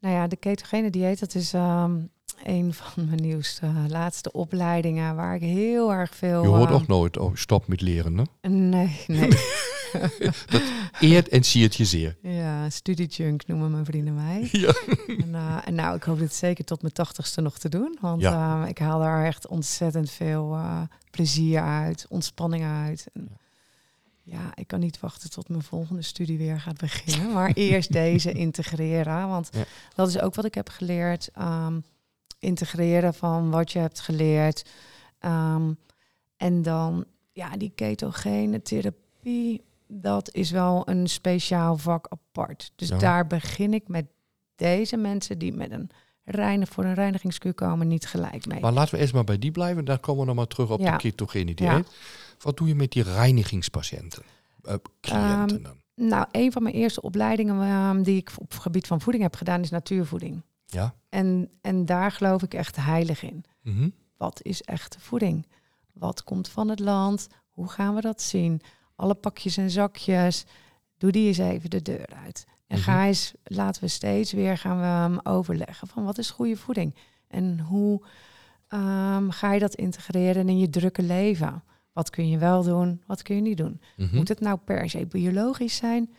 [0.00, 1.96] nou ja, de ketogene dieet, dat is ehm,
[2.44, 6.42] een van mijn nieuwste, eh, laatste opleidingen waar ik heel erg veel...
[6.42, 8.48] Je hoort ehm, ook nooit, oh, stop met leren, hè?
[8.48, 9.28] Nee, nee.
[11.00, 12.16] Eert en siert je zeer.
[12.22, 14.48] ja, studiejunk noemen mijn vrienden mij.
[14.52, 14.72] Ja.
[15.06, 17.98] En, eh, en nou, ik hoop dit zeker tot mijn tachtigste nog te doen.
[18.00, 18.62] Want Ja.
[18.62, 23.06] eh, ik haal daar echt ontzettend veel eh, plezier uit, ontspanning uit.
[23.12, 23.28] En,
[24.22, 27.32] ja, ik kan niet wachten tot mijn volgende studie weer gaat beginnen.
[27.32, 29.28] Maar eerst deze integreren.
[29.28, 29.64] Want Ja.
[29.94, 31.28] dat is ook wat ik heb geleerd.
[31.32, 31.78] ehm,
[32.38, 34.64] integreren van wat je hebt geleerd.
[35.18, 35.72] Ehm,
[36.36, 42.72] en dan, ja, die ketogene therapie, dat is wel een speciaal vak apart.
[42.76, 42.98] Dus Ja.
[42.98, 44.06] daar begin ik met
[44.56, 45.90] deze mensen die met een
[46.24, 48.60] reinig, voor een reinigingskuur komen niet gelijk mee.
[48.60, 50.80] Maar laten we eerst maar bij die blijven, dan komen we nog maar terug op
[50.80, 50.90] Ja.
[50.90, 51.58] de ketogene dieet.
[51.70, 51.82] Ja.
[52.38, 54.22] Wat doe je met die reinigingspatiënten?
[54.62, 55.76] Eh, cliënten dan?
[55.94, 59.34] Nou, een van mijn eerste opleidingen ehm, die ik op het gebied van voeding heb
[59.36, 60.42] gedaan is natuurvoeding.
[60.70, 60.94] Ja.
[61.08, 63.44] En, en daar geloof ik echt heilig in.
[63.62, 63.88] Mhm.
[64.16, 65.46] Wat is echte voeding?
[65.92, 67.28] Wat komt van het land?
[67.50, 68.60] Hoe gaan we dat zien?
[68.96, 70.44] Alle pakjes en zakjes,
[70.96, 72.46] doe die eens even de deur uit.
[72.66, 72.84] En Mhm.
[72.86, 76.94] ga eens, laten we steeds weer gaan we overleggen van wat is goede voeding?
[77.28, 78.02] En hoe
[78.68, 81.62] ehm, ga je dat integreren in je drukke leven?
[81.92, 83.80] Wat kun je wel doen, wat kun je niet doen?
[83.96, 84.16] Mhm.
[84.16, 86.14] Moet het nou per se biologisch zijn?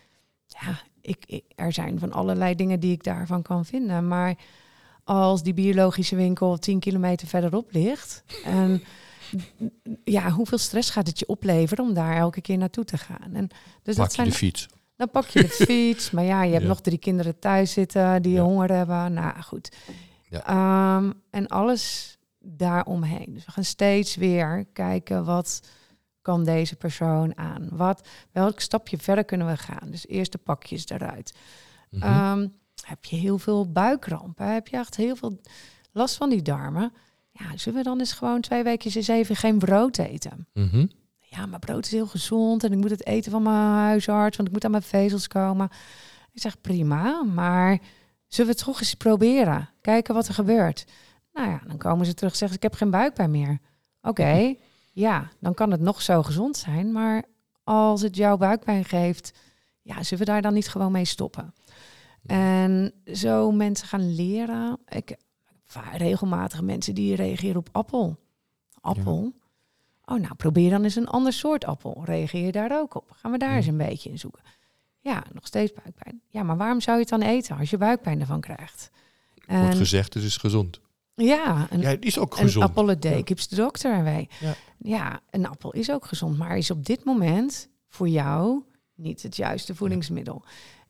[0.45, 4.07] Ja, ik, ik- er zijn van allerlei dingen die ik daarvan kan vinden.
[4.07, 4.35] Maar
[5.03, 8.23] als die biologische winkel 10 kilometer verderop ligt.
[8.45, 8.83] En
[10.03, 13.33] ja, hoeveel stress gaat het je opleveren om daar elke keer naartoe te gaan?
[13.33, 13.47] En
[13.83, 14.67] dus Pak dat je zijn, de fiets.
[14.95, 16.11] dan pak je de fiets.
[16.11, 16.67] Maar ja, je hebt Ja.
[16.69, 18.41] nog drie kinderen thuis zitten die Ja.
[18.41, 19.13] honger hebben.
[19.13, 19.75] Nou goed.
[20.29, 20.45] Ja.
[20.47, 23.33] Ehm, en alles daaromheen.
[23.33, 25.61] Dus we gaan steeds weer kijken wat
[26.29, 27.67] kan deze persoon aan?
[27.71, 29.91] Wat, welk stapje verder kunnen we gaan?
[29.91, 31.33] Dus eerst de pakjes eruit.
[31.89, 32.03] Mhm.
[32.03, 32.47] Ehm,
[32.85, 34.53] heb je heel veel buikkrampen?
[34.53, 35.39] Heb je echt heel veel
[35.91, 36.93] last van die darmen?
[37.31, 40.47] Ja, zullen we dan eens gewoon twee weken eens even geen brood eten?
[40.53, 40.85] Mhm.
[41.19, 44.47] Ja, maar brood is heel gezond en ik moet het eten van mijn huisarts, want
[44.47, 45.69] ik moet aan mijn vezels komen.
[46.31, 47.79] Ik zeg prima, maar
[48.27, 49.69] zullen we het toch eens proberen?
[49.81, 50.85] Kijken wat er gebeurt.
[51.33, 53.59] Nou ja, dan komen ze terug en zeggen ze, ik heb geen buikpijn meer.
[54.01, 54.55] Oké,
[54.99, 57.23] ja, dan kan het nog zo gezond zijn, maar
[57.63, 59.31] als het jouw buikpijn geeft,
[59.81, 61.53] ja, zullen we daar dan niet gewoon mee stoppen?
[62.25, 64.77] En zo mensen gaan leren.
[64.87, 65.15] Ik
[65.93, 68.17] regelmatig mensen die reageren op appel.
[68.81, 69.33] Appel.
[70.05, 72.01] Oh, nou probeer dan eens een ander soort appel.
[72.05, 73.11] Reageer je daar ook op?
[73.11, 73.55] Gaan we daar Ja.
[73.55, 74.41] eens een beetje in zoeken?
[74.99, 76.21] Ja, nog steeds buikpijn.
[76.27, 78.89] Ja, maar waarom zou je het dan eten als je buikpijn ervan krijgt?
[79.47, 80.79] Wordt En, gezegd, het is gezond.
[81.19, 82.65] Ja, een, Ja, is ook een gezond.
[82.65, 83.23] appel a day Ja.
[83.23, 84.29] keeps de dokter away.
[84.39, 84.53] Ja.
[84.77, 88.63] ja, een appel is ook gezond, maar is op dit moment voor jou
[88.95, 90.43] niet het juiste voedingsmiddel.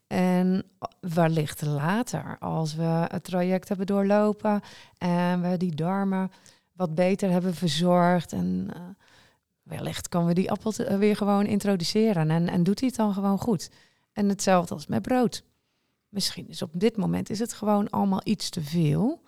[0.06, 0.64] En
[1.00, 4.60] wellicht later, als we het traject hebben doorlopen
[4.98, 6.30] en we die darmen
[6.72, 8.80] wat beter hebben verzorgd en eh,
[9.62, 13.12] wellicht kan we die appel te- weer gewoon introduceren en, en doet hij het dan
[13.14, 13.70] gewoon goed.
[14.12, 15.42] En hetzelfde als met brood.
[16.08, 19.22] Misschien is op dit moment is het gewoon allemaal iets te veel.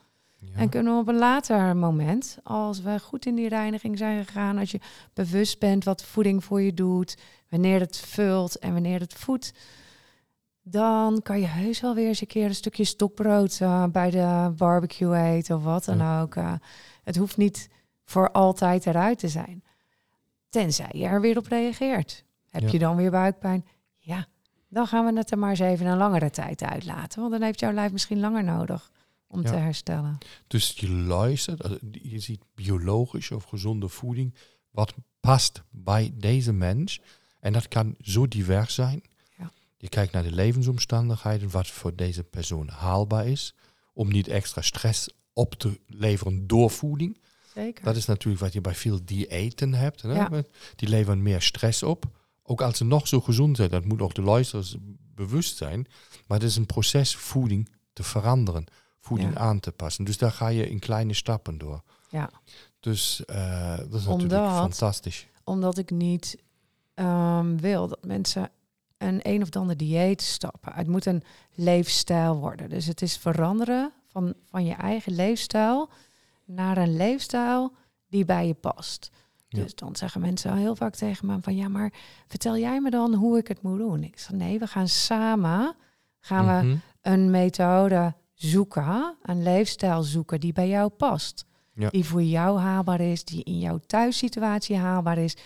[0.45, 0.59] Ja.
[0.59, 4.59] En kunnen we op een later moment, als we goed in die reiniging zijn gegaan,
[4.59, 4.81] als je
[5.13, 7.17] bewust bent wat voeding voor je doet,
[7.49, 9.53] wanneer het vult en wanneer het voedt,
[10.63, 14.53] dan kan je heus wel weer eens een keer een stukje stokbrood eh, bij de
[14.57, 16.35] barbecue eten of wat dan ook.
[16.37, 16.53] eh.
[17.03, 17.69] het hoeft niet
[18.05, 19.65] voor altijd eruit te zijn.
[20.49, 22.25] Tenzij je er weer op reageert.
[22.51, 22.69] Heb Ja.
[22.71, 23.67] je dan weer buikpijn?
[23.97, 24.27] Ja,
[24.69, 27.21] dan gaan we het er maar eens even een langere tijd uitlaten.
[27.21, 28.91] Want dan heeft jouw lijf misschien langer nodig
[29.33, 29.51] om Ja.
[29.51, 30.19] te herstellen.
[30.47, 34.35] Dus je luistert, also je ziet biologisch of gezonde voeding,
[34.71, 37.01] wat past bij deze mens.
[37.41, 39.03] En dat kan zo divers zijn.
[39.39, 39.53] Ja.
[39.77, 43.55] Je kijkt naar de levensomstandigheden, wat voor deze persoon haalbaar is,
[43.93, 47.21] om niet extra stress op te leveren door voeding.
[47.55, 47.85] Zeker.
[47.85, 50.03] Dat is natuurlijk wat je bij veel diëten hebt.
[50.03, 50.13] Hè?
[50.13, 50.43] Ja.
[50.77, 52.05] Die leveren meer stress op.
[52.43, 54.77] Ook als ze nog zo gezond zijn, dat moet ook de luisteraars
[55.15, 55.87] bewust zijn.
[56.27, 58.65] Maar het is een proces voeding te veranderen,
[59.03, 59.39] voeding Ja.
[59.39, 60.05] aan te passen.
[60.05, 61.83] Dus daar ga je in kleine stappen door.
[62.11, 62.31] Ja.
[62.81, 65.27] Dus eh, dat is natuurlijk fantastisch.
[65.45, 66.43] Omdat ik niet
[66.95, 68.51] ehm, wil dat mensen
[68.99, 70.73] een een of ander dieet stappen.
[70.75, 71.23] Het moet een
[71.55, 72.69] leefstijl worden.
[72.71, 75.89] Dus het is veranderen van, van je eigen leefstijl
[76.45, 77.73] naar een leefstijl
[78.09, 79.11] die bij je past.
[79.49, 79.63] Ja.
[79.63, 81.93] Dus dan zeggen mensen heel vaak tegen me van ja, maar
[82.27, 84.03] vertel jij me dan hoe ik het moet doen?
[84.03, 85.75] Ik zeg nee, we gaan samen
[86.21, 86.77] gaan we Mhm.
[87.01, 91.45] een methode zoeken, een leefstijl zoeken die bij jou past.
[91.75, 91.89] Ja.
[91.89, 95.37] Die voor jou haalbaar is, die in jouw thuissituatie haalbaar is,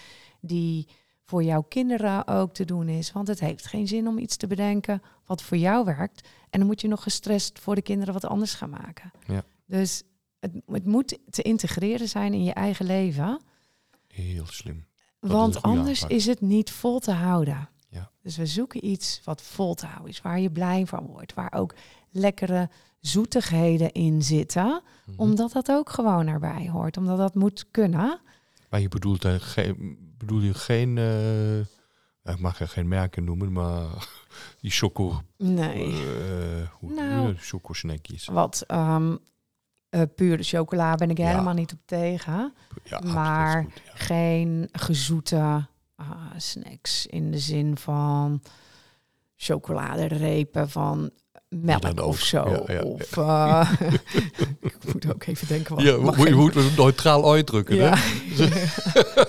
[0.41, 0.89] die
[1.25, 3.13] voor jouw kinderen ook te doen is.
[3.13, 6.29] Want het heeft geen zin om iets te bedenken wat voor jou werkt.
[6.51, 9.13] En dan moet je nog gestrest voor de kinderen wat anders gaan maken.
[9.27, 9.45] Ja.
[9.67, 10.03] Dus
[10.39, 13.41] het, het moet te integreren zijn in je eigen leven.
[14.09, 14.87] Heel slim.
[15.21, 16.17] Want anders aanpak.
[16.17, 17.69] is het niet vol te houden.
[17.89, 18.11] Ja.
[18.23, 21.53] Dus we zoeken iets wat vol te houden is, waar je blij van wordt, waar
[21.53, 21.75] ook
[22.19, 22.69] lekkere
[23.01, 25.21] zoetigheden in zitten, Mhm.
[25.21, 28.21] omdat dat ook gewoon erbij hoort, omdat dat moet kunnen.
[28.71, 31.59] Maar je bedoelt, geen, bedoel je geen, eh,
[32.33, 33.85] ik mag er geen merken noemen, maar
[34.61, 35.93] die choco, Nee.
[35.93, 37.35] eh hoe Nou.
[37.37, 38.27] chocosnackjes.
[38.27, 39.17] Wat ehm
[39.89, 41.27] eh, pure chocola ben ik Ja.
[41.29, 42.55] helemaal niet op tegen.
[42.85, 43.93] Ja, maar- absoluut goed, ja.
[43.95, 48.43] Geen gezoete ah, snacks in de zin van
[49.37, 51.11] chocoladerepen van
[51.49, 52.65] melk of zo.
[52.67, 52.83] Ja.
[52.83, 53.71] Of, eh,
[54.61, 55.75] ik moet ook even denken.
[55.75, 57.77] Wat Ja, mag moet je moet het neutraal uitdrukken.
[57.77, 57.95] Ja.
[57.97, 58.53] Hè?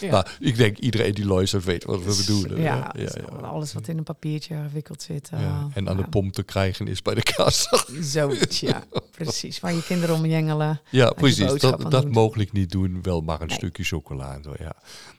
[0.00, 0.10] Ja.
[0.10, 2.60] Nou, ik denk iedereen die luistert weet wat we bedoelen.
[2.60, 5.28] Ja, ja, ja, alles wat in een papiertje gewikkeld zit.
[5.32, 7.84] eh, En aan de pomp te krijgen is bij de kassa.
[8.00, 8.84] Zoiets, ja.
[9.10, 9.60] Precies.
[9.60, 10.80] Waar je kinderen om jengelen.
[10.90, 11.60] Ja, precies.
[11.60, 13.02] Dat, dat mogelijk niet doen.
[13.02, 13.56] Wel maar een Nee.
[13.56, 14.50] stukje chocolade.
[14.58, 14.74] Ja.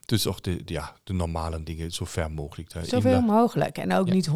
[0.05, 2.71] Dus ook de, ja, de normale dingen zo ver mogelijk.
[2.73, 3.77] daarin Zoveel mogelijk.
[3.77, 4.31] En ook niet 100%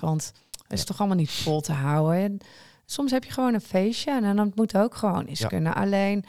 [0.00, 0.32] Want
[0.68, 2.22] het is toch allemaal niet vol te houden.
[2.22, 2.38] En
[2.86, 5.74] soms heb je gewoon een feestje en dan moet ook gewoon eens kunnen.
[5.74, 6.24] Alleen,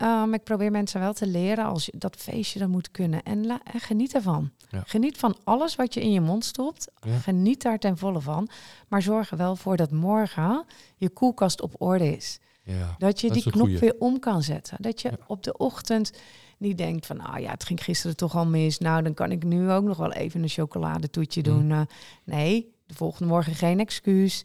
[0.00, 3.22] ehm, ik probeer mensen wel te leren als je dat feestje dan moet kunnen.
[3.22, 4.50] En, la- en geniet ervan.
[4.70, 4.82] Ja.
[4.86, 6.88] Geniet van alles wat je in je mond stopt.
[7.00, 7.18] Ja.
[7.18, 8.48] Geniet daar ten volle van.
[8.88, 10.64] Maar zorg er wel voor dat morgen
[10.96, 12.38] je koelkast op orde is.
[12.62, 12.94] Ja.
[12.98, 13.78] Dat je Dat die knop goeie.
[13.78, 14.76] weer om kan zetten.
[14.80, 16.12] Dat je op de ochtend
[16.58, 18.78] niet denkt van, ah ja, het ging gisteren toch al mis.
[18.78, 21.46] Nou, dan kan ik nu ook nog wel even een chocoladetoetje Mm.
[21.46, 21.70] doen.
[21.70, 21.80] Eh,
[22.24, 24.44] nee, de volgende morgen geen excuus.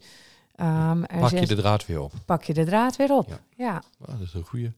[0.54, 2.12] Ehm, Pak je de draad weer op.
[2.24, 3.28] pak je de draad weer op.
[3.28, 3.38] Ja.
[3.56, 4.72] Ja, Ah, dat is een goeie.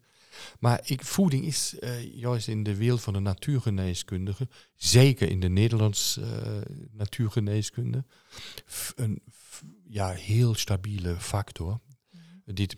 [0.59, 5.49] Maar ik, voeding is eh, juist in de wereld van de natuurgeneeskundige, zeker in de
[5.49, 8.05] Nederlandse eh, natuurgeneeskunde,
[8.97, 9.23] een
[9.89, 11.81] ja, heel stabiele factor
[12.45, 12.69] die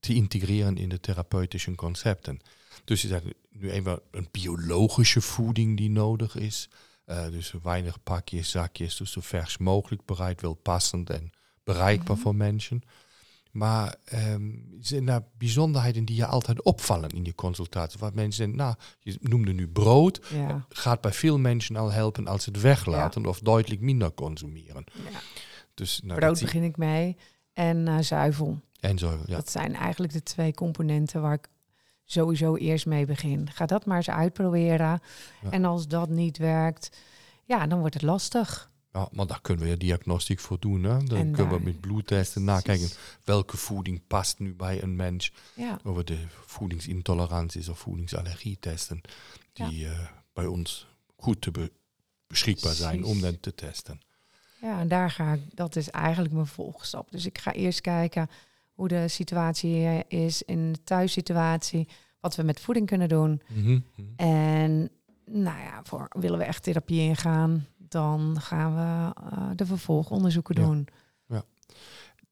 [0.00, 2.40] te, integreren in de therapeutische concepten.
[2.84, 6.68] Dus is dat nu eenmaal een biologische voeding die nodig is.
[7.04, 11.30] Eh, dus weinig pakjes, zakjes, dus zo vers mogelijk bereid, wel passend en
[11.64, 12.24] bereikbaar Mhm.
[12.24, 12.82] voor mensen.
[13.58, 14.50] Maar ehm,
[14.80, 17.98] zijn er bijzonderheden die je altijd opvallen in je consultatie?
[17.98, 20.66] Wat mensen, nou, je noemde nu brood, Ja.
[20.68, 24.84] gaat bij veel mensen al helpen als ze het weglaten of duidelijk minder consumeren.
[24.92, 25.18] Ja.
[25.74, 27.16] Dus, nou, Brood begin ik mee.
[27.52, 28.60] En eh, zuivel.
[28.80, 29.36] En zo, ja.
[29.36, 31.48] Dat zijn eigenlijk de twee componenten waar ik
[32.04, 33.50] sowieso eerst mee begin.
[33.50, 35.00] Ga dat maar eens uitproberen.
[35.50, 36.96] En als dat niet werkt,
[37.44, 38.70] ja, dan wordt het lastig.
[38.98, 39.08] Ja.
[39.12, 40.82] Maar daar kunnen we ja diagnostiek voor doen.
[40.84, 41.04] Hè?
[41.04, 42.88] Dan En kunnen we met bloedtesten nakijken
[43.24, 45.32] welke voeding past nu bij een mens.
[45.54, 49.00] Ja, Over de voedingsintoleranties of voedingsallergietesten
[49.52, 49.98] die eh,
[50.32, 50.86] bij ons
[51.16, 51.72] goed te be-
[52.26, 54.00] beschikbaar zijn om dan te testen.
[54.60, 57.10] ja en daar ga ik, dat is eigenlijk mijn volgstap.
[57.10, 58.28] Dus ik ga eerst kijken
[58.72, 61.88] hoe de situatie eh, is in de thuissituatie.
[62.20, 63.42] Wat we met voeding kunnen doen.
[63.48, 63.78] Mhm.
[64.16, 64.90] En
[65.24, 70.66] nou ja, voor, willen we echt therapie ingaan, dan gaan we eh, de vervolgonderzoeken Ja.
[70.66, 70.88] doen.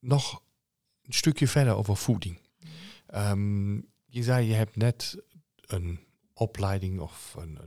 [0.00, 0.42] Nog
[1.02, 2.40] een stukje verder over voeding.
[3.06, 3.74] Ehm,
[4.06, 5.22] je zei, je hebt net
[5.60, 6.00] een
[6.34, 7.58] opleiding of een,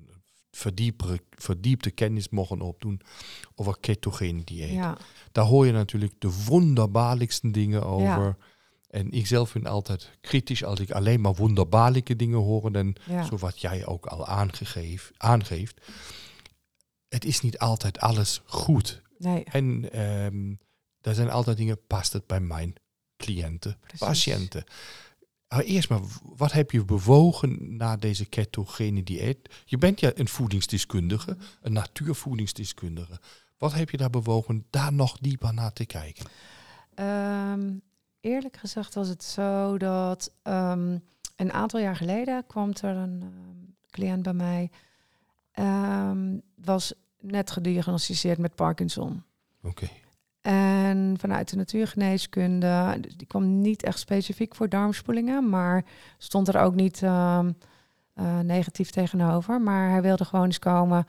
[1.36, 3.02] verdiepte kennis mogen opdoen
[3.56, 4.70] over ketogene dieet.
[4.70, 4.98] Ja,
[5.32, 8.38] Daar hoor je natuurlijk de wonderbaarlijkste dingen over.
[8.90, 12.72] En ik zelf ben altijd kritisch als ik alleen maar wonderbaarlijke dingen hoor.
[12.72, 13.24] Dan ja.
[13.24, 15.88] zo wat jij ook al aangegeef, aangeeft.
[17.10, 19.02] Het is niet altijd alles goed.
[19.18, 20.54] Nee, En ehm
[21.02, 22.74] er zijn altijd dingen, past het bij mijn
[23.18, 24.00] cliënten, Precies.
[24.00, 24.64] patiënten.
[25.48, 29.50] Maar eerst maar, wat heb je bewogen na deze ketogene dieet?
[29.66, 33.20] Je bent ja een voedingsdeskundige, een natuurvoedingsdeskundige.
[33.58, 36.26] Wat heb je daar bewogen daar nog dieper naar te kijken?
[36.94, 37.72] Ehm,
[38.20, 40.98] eerlijk gezegd was het zo dat ehm,
[41.36, 43.24] een aantal jaar geleden kwam er een
[43.90, 44.72] cliënt bij mij.
[45.60, 49.24] Ehm, was net gediagnosticeerd met Parkinson.
[49.64, 49.88] Oké.
[50.42, 55.86] En vanuit de natuurgeneeskunde, dus die kwam niet echt specifiek voor darmspoelingen, maar
[56.18, 57.52] stond er ook niet ehm,
[58.14, 59.62] eh, negatief tegenover.
[59.62, 61.06] Maar hij wilde gewoon eens komen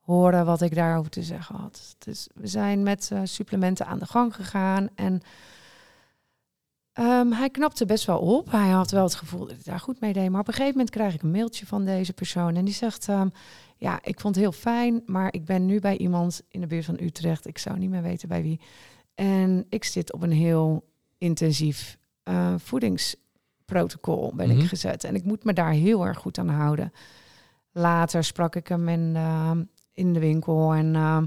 [0.00, 1.94] horen wat ik daarover te zeggen had.
[1.98, 5.20] Dus we zijn met eh, supplementen aan de gang gegaan en
[6.92, 8.50] ehm, hij knapte best wel op.
[8.50, 10.30] Hij had wel het gevoel dat hij daar goed mee deed.
[10.30, 13.08] Maar op een gegeven moment krijg ik een mailtje van deze persoon en die zegt...
[13.08, 13.28] ehm,
[13.76, 16.84] ja, ik vond het heel fijn, maar ik ben nu bij iemand in de buurt
[16.84, 17.46] van Utrecht.
[17.46, 18.60] Ik zou niet meer weten bij wie.
[19.14, 20.84] En ik zit op een heel
[21.18, 24.58] intensief eh, voedingsprotocol ben Mhm.
[24.60, 25.04] ik gezet.
[25.04, 26.92] En ik moet me daar heel erg goed aan houden.
[27.72, 31.24] Later sprak ik hem in, de- in de winkel en ehm,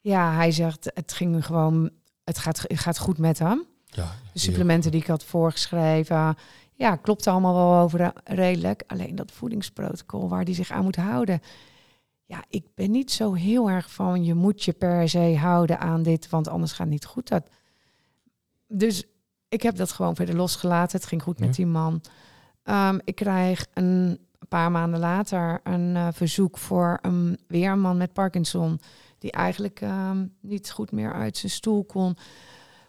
[0.00, 1.90] ja, hij zegt het ging gewoon,
[2.24, 3.64] het gaat, het gaat goed met hem.
[3.94, 6.36] Ja, De supplementen die ik had voorgeschreven,
[6.74, 8.82] ja, klopt allemaal wel over redelijk.
[8.86, 11.40] Alleen dat voedingsprotocol waar die zich aan moet houden.
[12.24, 16.02] Ja, ik ben niet zo heel erg van je moet je per se houden aan
[16.02, 17.28] dit, want anders gaat het niet goed.
[17.28, 17.48] Dat,
[18.66, 19.04] dus
[19.48, 20.98] ik heb dat gewoon verder losgelaten.
[20.98, 22.00] Het ging goed met die man.
[22.62, 24.18] Ehm, ik krijg een
[24.48, 28.80] paar maanden later een eh, verzoek voor een, weer een man met Parkinson.
[29.18, 32.16] Die eigenlijk ehm, niet goed meer uit zijn stoel kon.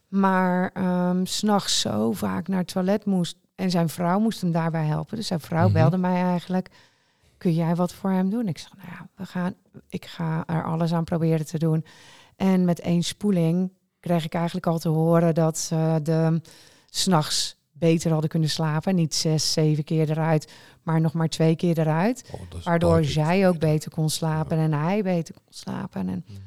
[0.07, 3.37] Maar ehm, s s'nachts zo vaak naar het toilet moest.
[3.55, 5.15] En zijn vrouw moest hem daarbij helpen.
[5.17, 5.73] Dus zijn vrouw Mhm.
[5.73, 6.69] belde mij eigenlijk.
[7.37, 8.47] Kun jij wat voor hem doen?
[8.47, 9.53] Ik zeg, nou ja, we gaan,
[9.89, 11.85] ik ga er alles aan proberen te doen.
[12.35, 16.41] En met één spoeling kreeg ik eigenlijk al te horen dat ze de
[16.89, 18.95] s'nachts beter hadden kunnen slapen.
[18.95, 20.51] Niet zes, zeven keer eruit,
[20.83, 22.29] maar nog maar twee keer eruit.
[22.33, 26.09] Oh, Waardoor zij ook beter kon slapen en hij beter kon slapen.
[26.09, 26.39] En Mhm.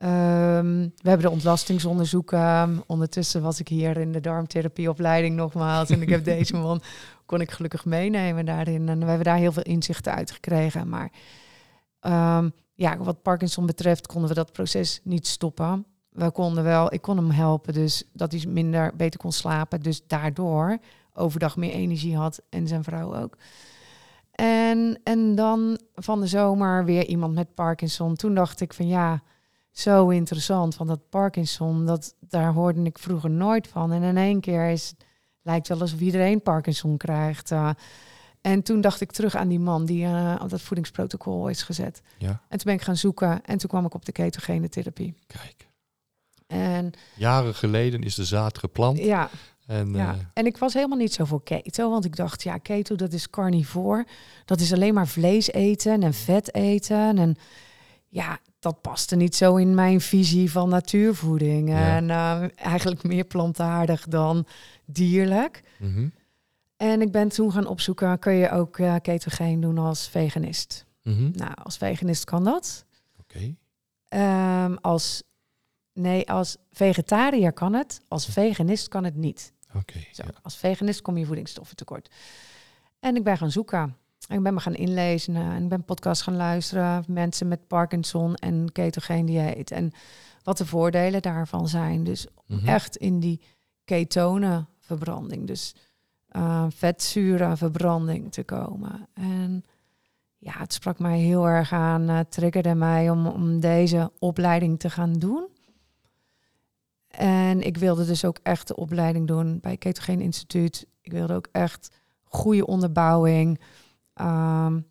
[0.00, 2.82] Ehm, we hebben de ontlastingsonderzoeken.
[2.86, 5.90] Ondertussen was ik hier in de darmtherapieopleiding nogmaals.
[5.90, 6.82] En ik heb deze man,
[7.26, 8.88] kon ik gelukkig meenemen daarin.
[8.88, 10.88] En we hebben daar heel veel inzichten uit gekregen.
[10.88, 11.12] Maar
[12.00, 15.86] ehm, ja, wat Parkinson betreft konden we dat proces niet stoppen.
[16.10, 19.80] We konden wel, ik kon hem helpen, dus dat hij minder beter kon slapen.
[19.80, 20.78] Dus daardoor
[21.14, 23.36] overdag meer energie had en zijn vrouw ook.
[24.32, 28.14] En, en dan van de zomer weer iemand met Parkinson.
[28.14, 29.22] Toen dacht ik van ja,
[29.80, 30.76] zo interessant.
[30.76, 33.92] Want dat Parkinson, dat, daar hoorde ik vroeger nooit van.
[33.92, 34.94] En in één keer is,
[35.42, 37.50] lijkt wel alsof iedereen Parkinson krijgt.
[37.50, 37.70] eh.
[38.40, 42.02] en toen dacht ik terug aan die man die eh, op dat voedingsprotocol is gezet.
[42.18, 45.14] Ja, En toen ben ik gaan zoeken en toen kwam ik op de ketogene therapie.
[45.26, 45.68] kijk.
[46.46, 48.98] En Jaren geleden is de zaad geplant.
[48.98, 49.30] ja,
[49.66, 50.12] En, ja.
[50.12, 53.12] eh, en ik was helemaal niet zo voor keto, want ik dacht, ja, keto dat
[53.12, 54.04] is carnivoor.
[54.44, 57.18] Dat is alleen maar vlees eten en vet eten.
[57.18, 57.36] En
[58.08, 61.68] ja, dat paste niet zo in mijn visie van natuurvoeding.
[61.68, 61.96] Ja.
[61.96, 64.46] En eh, eigenlijk meer plantaardig dan
[64.84, 65.62] dierlijk.
[65.78, 66.08] mhm,
[66.76, 70.86] En ik ben toen gaan opzoeken, kun je ook eh ketogeen doen als veganist?
[71.02, 71.30] mhm.
[71.32, 72.84] Nou, als veganist kan dat.
[73.20, 73.54] Oké.
[74.08, 75.22] Ehm, als,
[75.92, 78.00] nee, als vegetariër kan het.
[78.08, 79.52] Als veganist kan het niet.
[79.74, 79.98] Oké.
[80.12, 80.24] Ja.
[80.42, 82.10] Als veganist kom je voedingsstoffen tekort.
[83.00, 83.96] En ik ben gaan zoeken.
[84.30, 87.04] Ik ben me gaan inlezen eh, en ik ben podcasts gaan luisteren.
[87.08, 89.70] Mensen met Parkinson en ketogeen dieet.
[89.70, 89.92] En
[90.42, 92.04] wat de voordelen daarvan zijn.
[92.04, 92.68] Dus Mhm.
[92.68, 93.40] echt in die
[93.84, 95.46] ketonenverbranding.
[95.46, 95.74] Dus
[96.36, 99.08] uh, vetzurenverbranding te komen.
[99.14, 99.64] En
[100.38, 104.90] ja, het sprak mij heel erg aan, uh, triggerde mij om, om deze opleiding te
[104.90, 105.46] gaan doen.
[107.08, 110.86] En ik wilde dus ook echt de opleiding doen bij Ketogeen Instituut.
[111.00, 113.60] Ik wilde ook echt goede onderbouwing.
[114.20, 114.86] Um,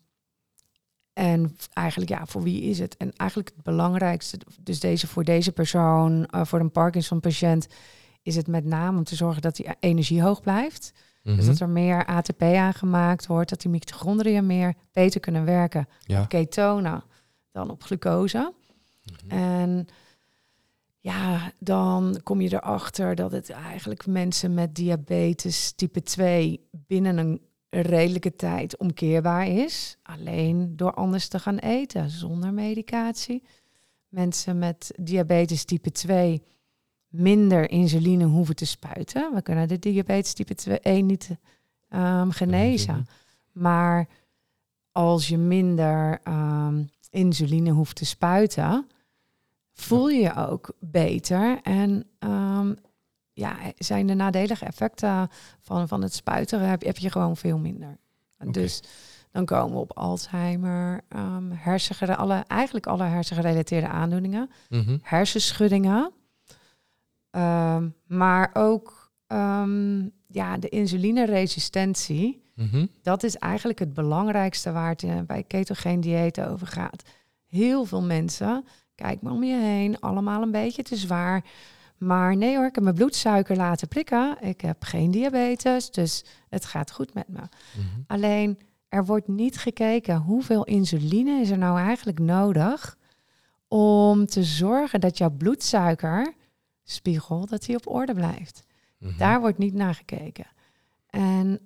[1.12, 2.96] en eigenlijk, ja, voor wie is het?
[2.96, 7.66] En eigenlijk het belangrijkste, dus deze voor deze persoon, uh, voor een Parkinson-patiënt,
[8.22, 10.92] is het met name om te zorgen dat die energie hoog blijft.
[10.94, 11.36] Mm -hmm.
[11.36, 16.22] Dus dat er meer ATP aangemaakt wordt, dat die mitochondriën meer beter kunnen werken ja.
[16.22, 17.02] op ketonen
[17.52, 18.52] dan op glucose.
[19.02, 19.38] Mm -hmm.
[19.38, 19.86] En
[21.00, 27.40] ja, dan kom je erachter dat het eigenlijk mensen met diabetes type 2 binnen een
[27.70, 29.96] redelijke tijd omkeerbaar is.
[30.02, 33.42] Alleen door anders te gaan eten, zonder medicatie.
[34.08, 36.42] Mensen met diabetes type 2
[37.08, 39.34] minder insuline hoeven te spuiten.
[39.34, 41.30] We kunnen de diabetes type 2 1 niet
[41.88, 43.06] um, genezen.
[43.52, 44.08] Maar
[44.92, 48.86] als je minder um, insuline hoeft te spuiten,
[49.72, 51.60] voel je je ook beter.
[51.62, 52.39] En um,
[53.32, 55.28] ja, zijn de nadelige effecten
[55.60, 57.98] van, van het spuiten heb, heb je gewoon veel minder.
[58.38, 58.52] Okay.
[58.52, 58.82] Dus
[59.30, 61.58] dan komen we op Alzheimer, um,
[62.16, 64.80] alle, eigenlijk alle hersengerelateerde aandoeningen, Mhm.
[64.80, 64.98] mm -hmm.
[65.02, 66.12] hersenschuddingen.
[67.30, 72.42] Um, maar ook um, ja, de insulineresistentie.
[72.54, 72.88] Mm -hmm.
[73.02, 77.02] Dat is eigenlijk het belangrijkste waar het uh, bij ketogeen dieet over gaat.
[77.46, 78.64] Heel veel mensen,
[78.94, 81.44] kijk maar om je heen, allemaal een beetje te zwaar.
[82.00, 84.36] Maar nee hoor, ik heb mijn bloedsuiker laten prikken.
[84.40, 87.40] Ik heb geen diabetes, dus het gaat goed met me.
[87.40, 88.04] Mm -hmm.
[88.06, 92.98] Alleen, er wordt niet gekeken hoeveel insuline is er nou eigenlijk nodig
[93.68, 98.64] om te zorgen dat jouw bloedsuikerspiegel dat die op orde blijft.
[98.98, 99.18] Mm -hmm.
[99.18, 100.46] Daar wordt niet naar gekeken.
[101.06, 101.60] En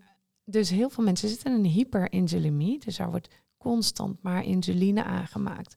[0.44, 3.28] dus heel veel mensen zitten in een hyperinsulimie, dus daar wordt
[3.58, 5.74] constant maar insuline aangemaakt.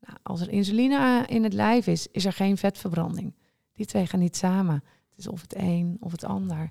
[0.00, 3.34] Nou, als er insuline in het lijf is, is er geen vetverbranding.
[3.76, 4.74] Die twee gaan niet samen.
[4.74, 6.70] Het is of het een of het ander.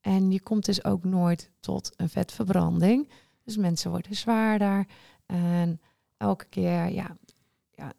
[0.00, 3.10] En je komt dus ook nooit tot een vetverbranding.
[3.44, 4.86] Dus mensen worden zwaarder.
[5.26, 5.80] En
[6.16, 7.16] elke keer, ja,
[7.74, 7.92] ja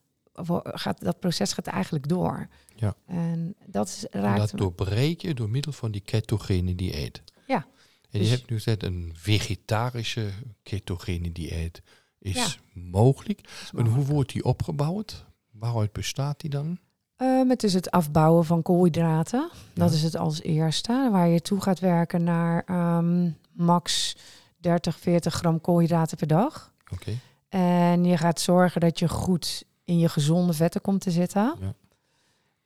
[0.64, 2.48] gaat, dat proces gaat eigenlijk door.
[2.76, 2.96] Ja.
[3.06, 7.24] En dat is, raakt en dat doorbreek je door middel van die ketogene dieet.
[7.48, 7.68] Ja.
[8.10, 10.32] En dus je hebt nu gezegd, een vegetarische
[10.64, 11.82] ketogene dieet
[12.20, 12.82] is ja.
[12.82, 13.42] mogelijk.
[13.42, 13.88] Is mogelijk.
[13.88, 15.26] En hoe wordt die opgebouwd?
[15.52, 16.80] Waaruit bestaat die dan?
[17.18, 19.50] Um, het is het afbouwen van koolhydraten.
[19.74, 19.96] Dat ja.
[19.96, 21.10] is het als eerste.
[21.12, 22.66] Waar je toe gaat werken naar
[22.98, 24.16] um, max
[24.58, 26.72] 30, 40 gram koolhydraten per dag.
[26.94, 27.20] Okay.
[27.50, 31.56] En je gaat zorgen dat je goed in je gezonde vetten komt te zitten.
[31.60, 31.74] Ja.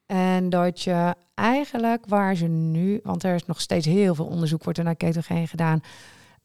[0.06, 4.64] En dat je eigenlijk waar ze nu, want er is nog steeds heel veel onderzoek
[4.64, 5.82] wordt er naar ketogeen gedaan,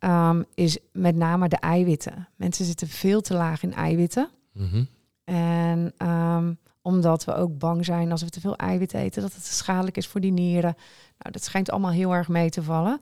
[0.01, 2.29] um, is met name de eiwitten.
[2.37, 4.29] Mensen zitten veel te laag in eiwitten.
[4.53, 4.89] Mm -hmm.
[5.25, 9.45] En um, omdat we ook bang zijn als we te veel eiwit eten, dat het
[9.45, 10.75] schadelijk is voor die nieren.
[11.19, 13.01] Nou, dat schijnt allemaal heel erg mee te vallen.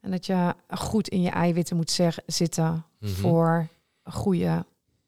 [0.00, 2.82] En dat je goed in je eiwitten moet zeg, zitten Mhm.
[2.98, 3.14] mm -hmm.
[3.14, 3.68] voor
[4.02, 4.66] een goede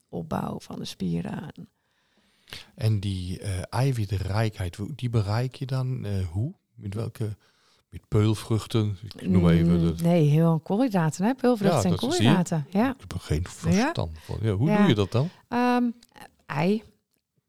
[0.08, 1.52] opbouw van de spieren.
[2.74, 6.54] En die uh, eiwitrijkheid, die bereik je dan uh, hoe?
[6.74, 7.36] Met welke?
[7.88, 8.98] Met peulvruchten?
[9.16, 9.80] Ik noem even.
[9.80, 11.34] Mm, nee, heel koolhydraten, hè?
[11.34, 12.66] Peulvruchten ja, en koolhydraten.
[12.70, 12.90] Ja.
[12.90, 14.20] Ik heb er geen verstand ja.
[14.20, 14.38] van.
[14.42, 14.76] Ja, hoe ja.
[14.76, 15.28] doe je dat dan?
[15.48, 15.94] Um,
[16.46, 16.82] ei.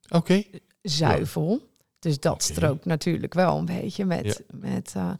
[0.05, 0.15] Oké.
[0.15, 0.61] Okay.
[0.89, 1.49] Zuivel.
[1.49, 1.67] Ja.
[1.99, 4.43] Dus dat strookt natuurlijk wel een beetje met...
[4.53, 5.11] met uh,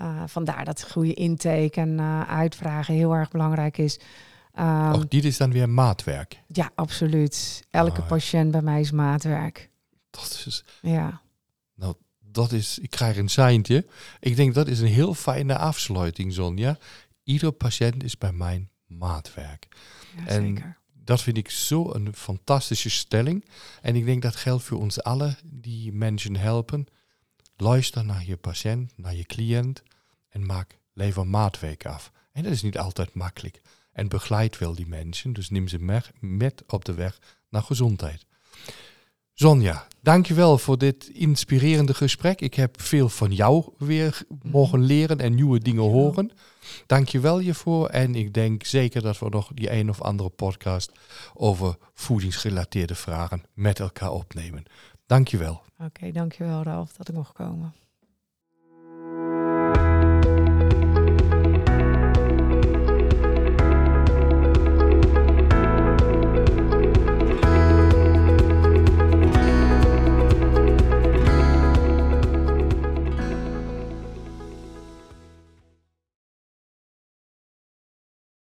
[0.00, 3.98] uh, vandaar dat goede intake en uh, uitvragen heel erg belangrijk is.
[4.58, 6.42] Um, Ook dit is dan weer maatwerk?
[6.46, 7.66] Ja, absoluut.
[7.70, 9.70] Elke oh, patiënt bij mij is maatwerk.
[10.10, 10.64] Dat is...
[10.80, 11.20] Ja.
[11.74, 12.78] Nou, dat is...
[12.78, 13.86] Ik krijg een seintje.
[14.20, 16.78] Ik denk dat is een heel fijne afsluiting, Sonja.
[17.22, 19.68] Ieder patiënt is bij mij maatwerk.
[20.16, 20.78] Ja, en zeker.
[21.04, 23.44] Dat vind ik zo een fantastische stelling.
[23.82, 26.86] En ik denk dat geldt voor ons allen die mensen helpen.
[27.56, 29.82] Luister naar je patiënt, naar je cliënt
[30.28, 32.12] en maak lever maatwerk af.
[32.32, 33.60] En dat is niet altijd makkelijk.
[33.92, 38.26] En begeleid wel die mensen, dus neem ze met op de weg naar gezondheid.
[39.34, 42.40] Sonja, dankjewel voor dit inspirerende gesprek.
[42.40, 46.30] Ik heb veel van jou weer mogen leren en nieuwe dingen horen.
[46.86, 47.88] Dankjewel hiervoor.
[47.88, 50.92] En ik denk zeker dat we nog die een of andere podcast
[51.34, 54.64] over voedingsgerelateerde vragen met elkaar opnemen.
[55.06, 55.52] Dankjewel.
[55.52, 57.74] Oké, okay, dankjewel Ralf dat ik mocht komen.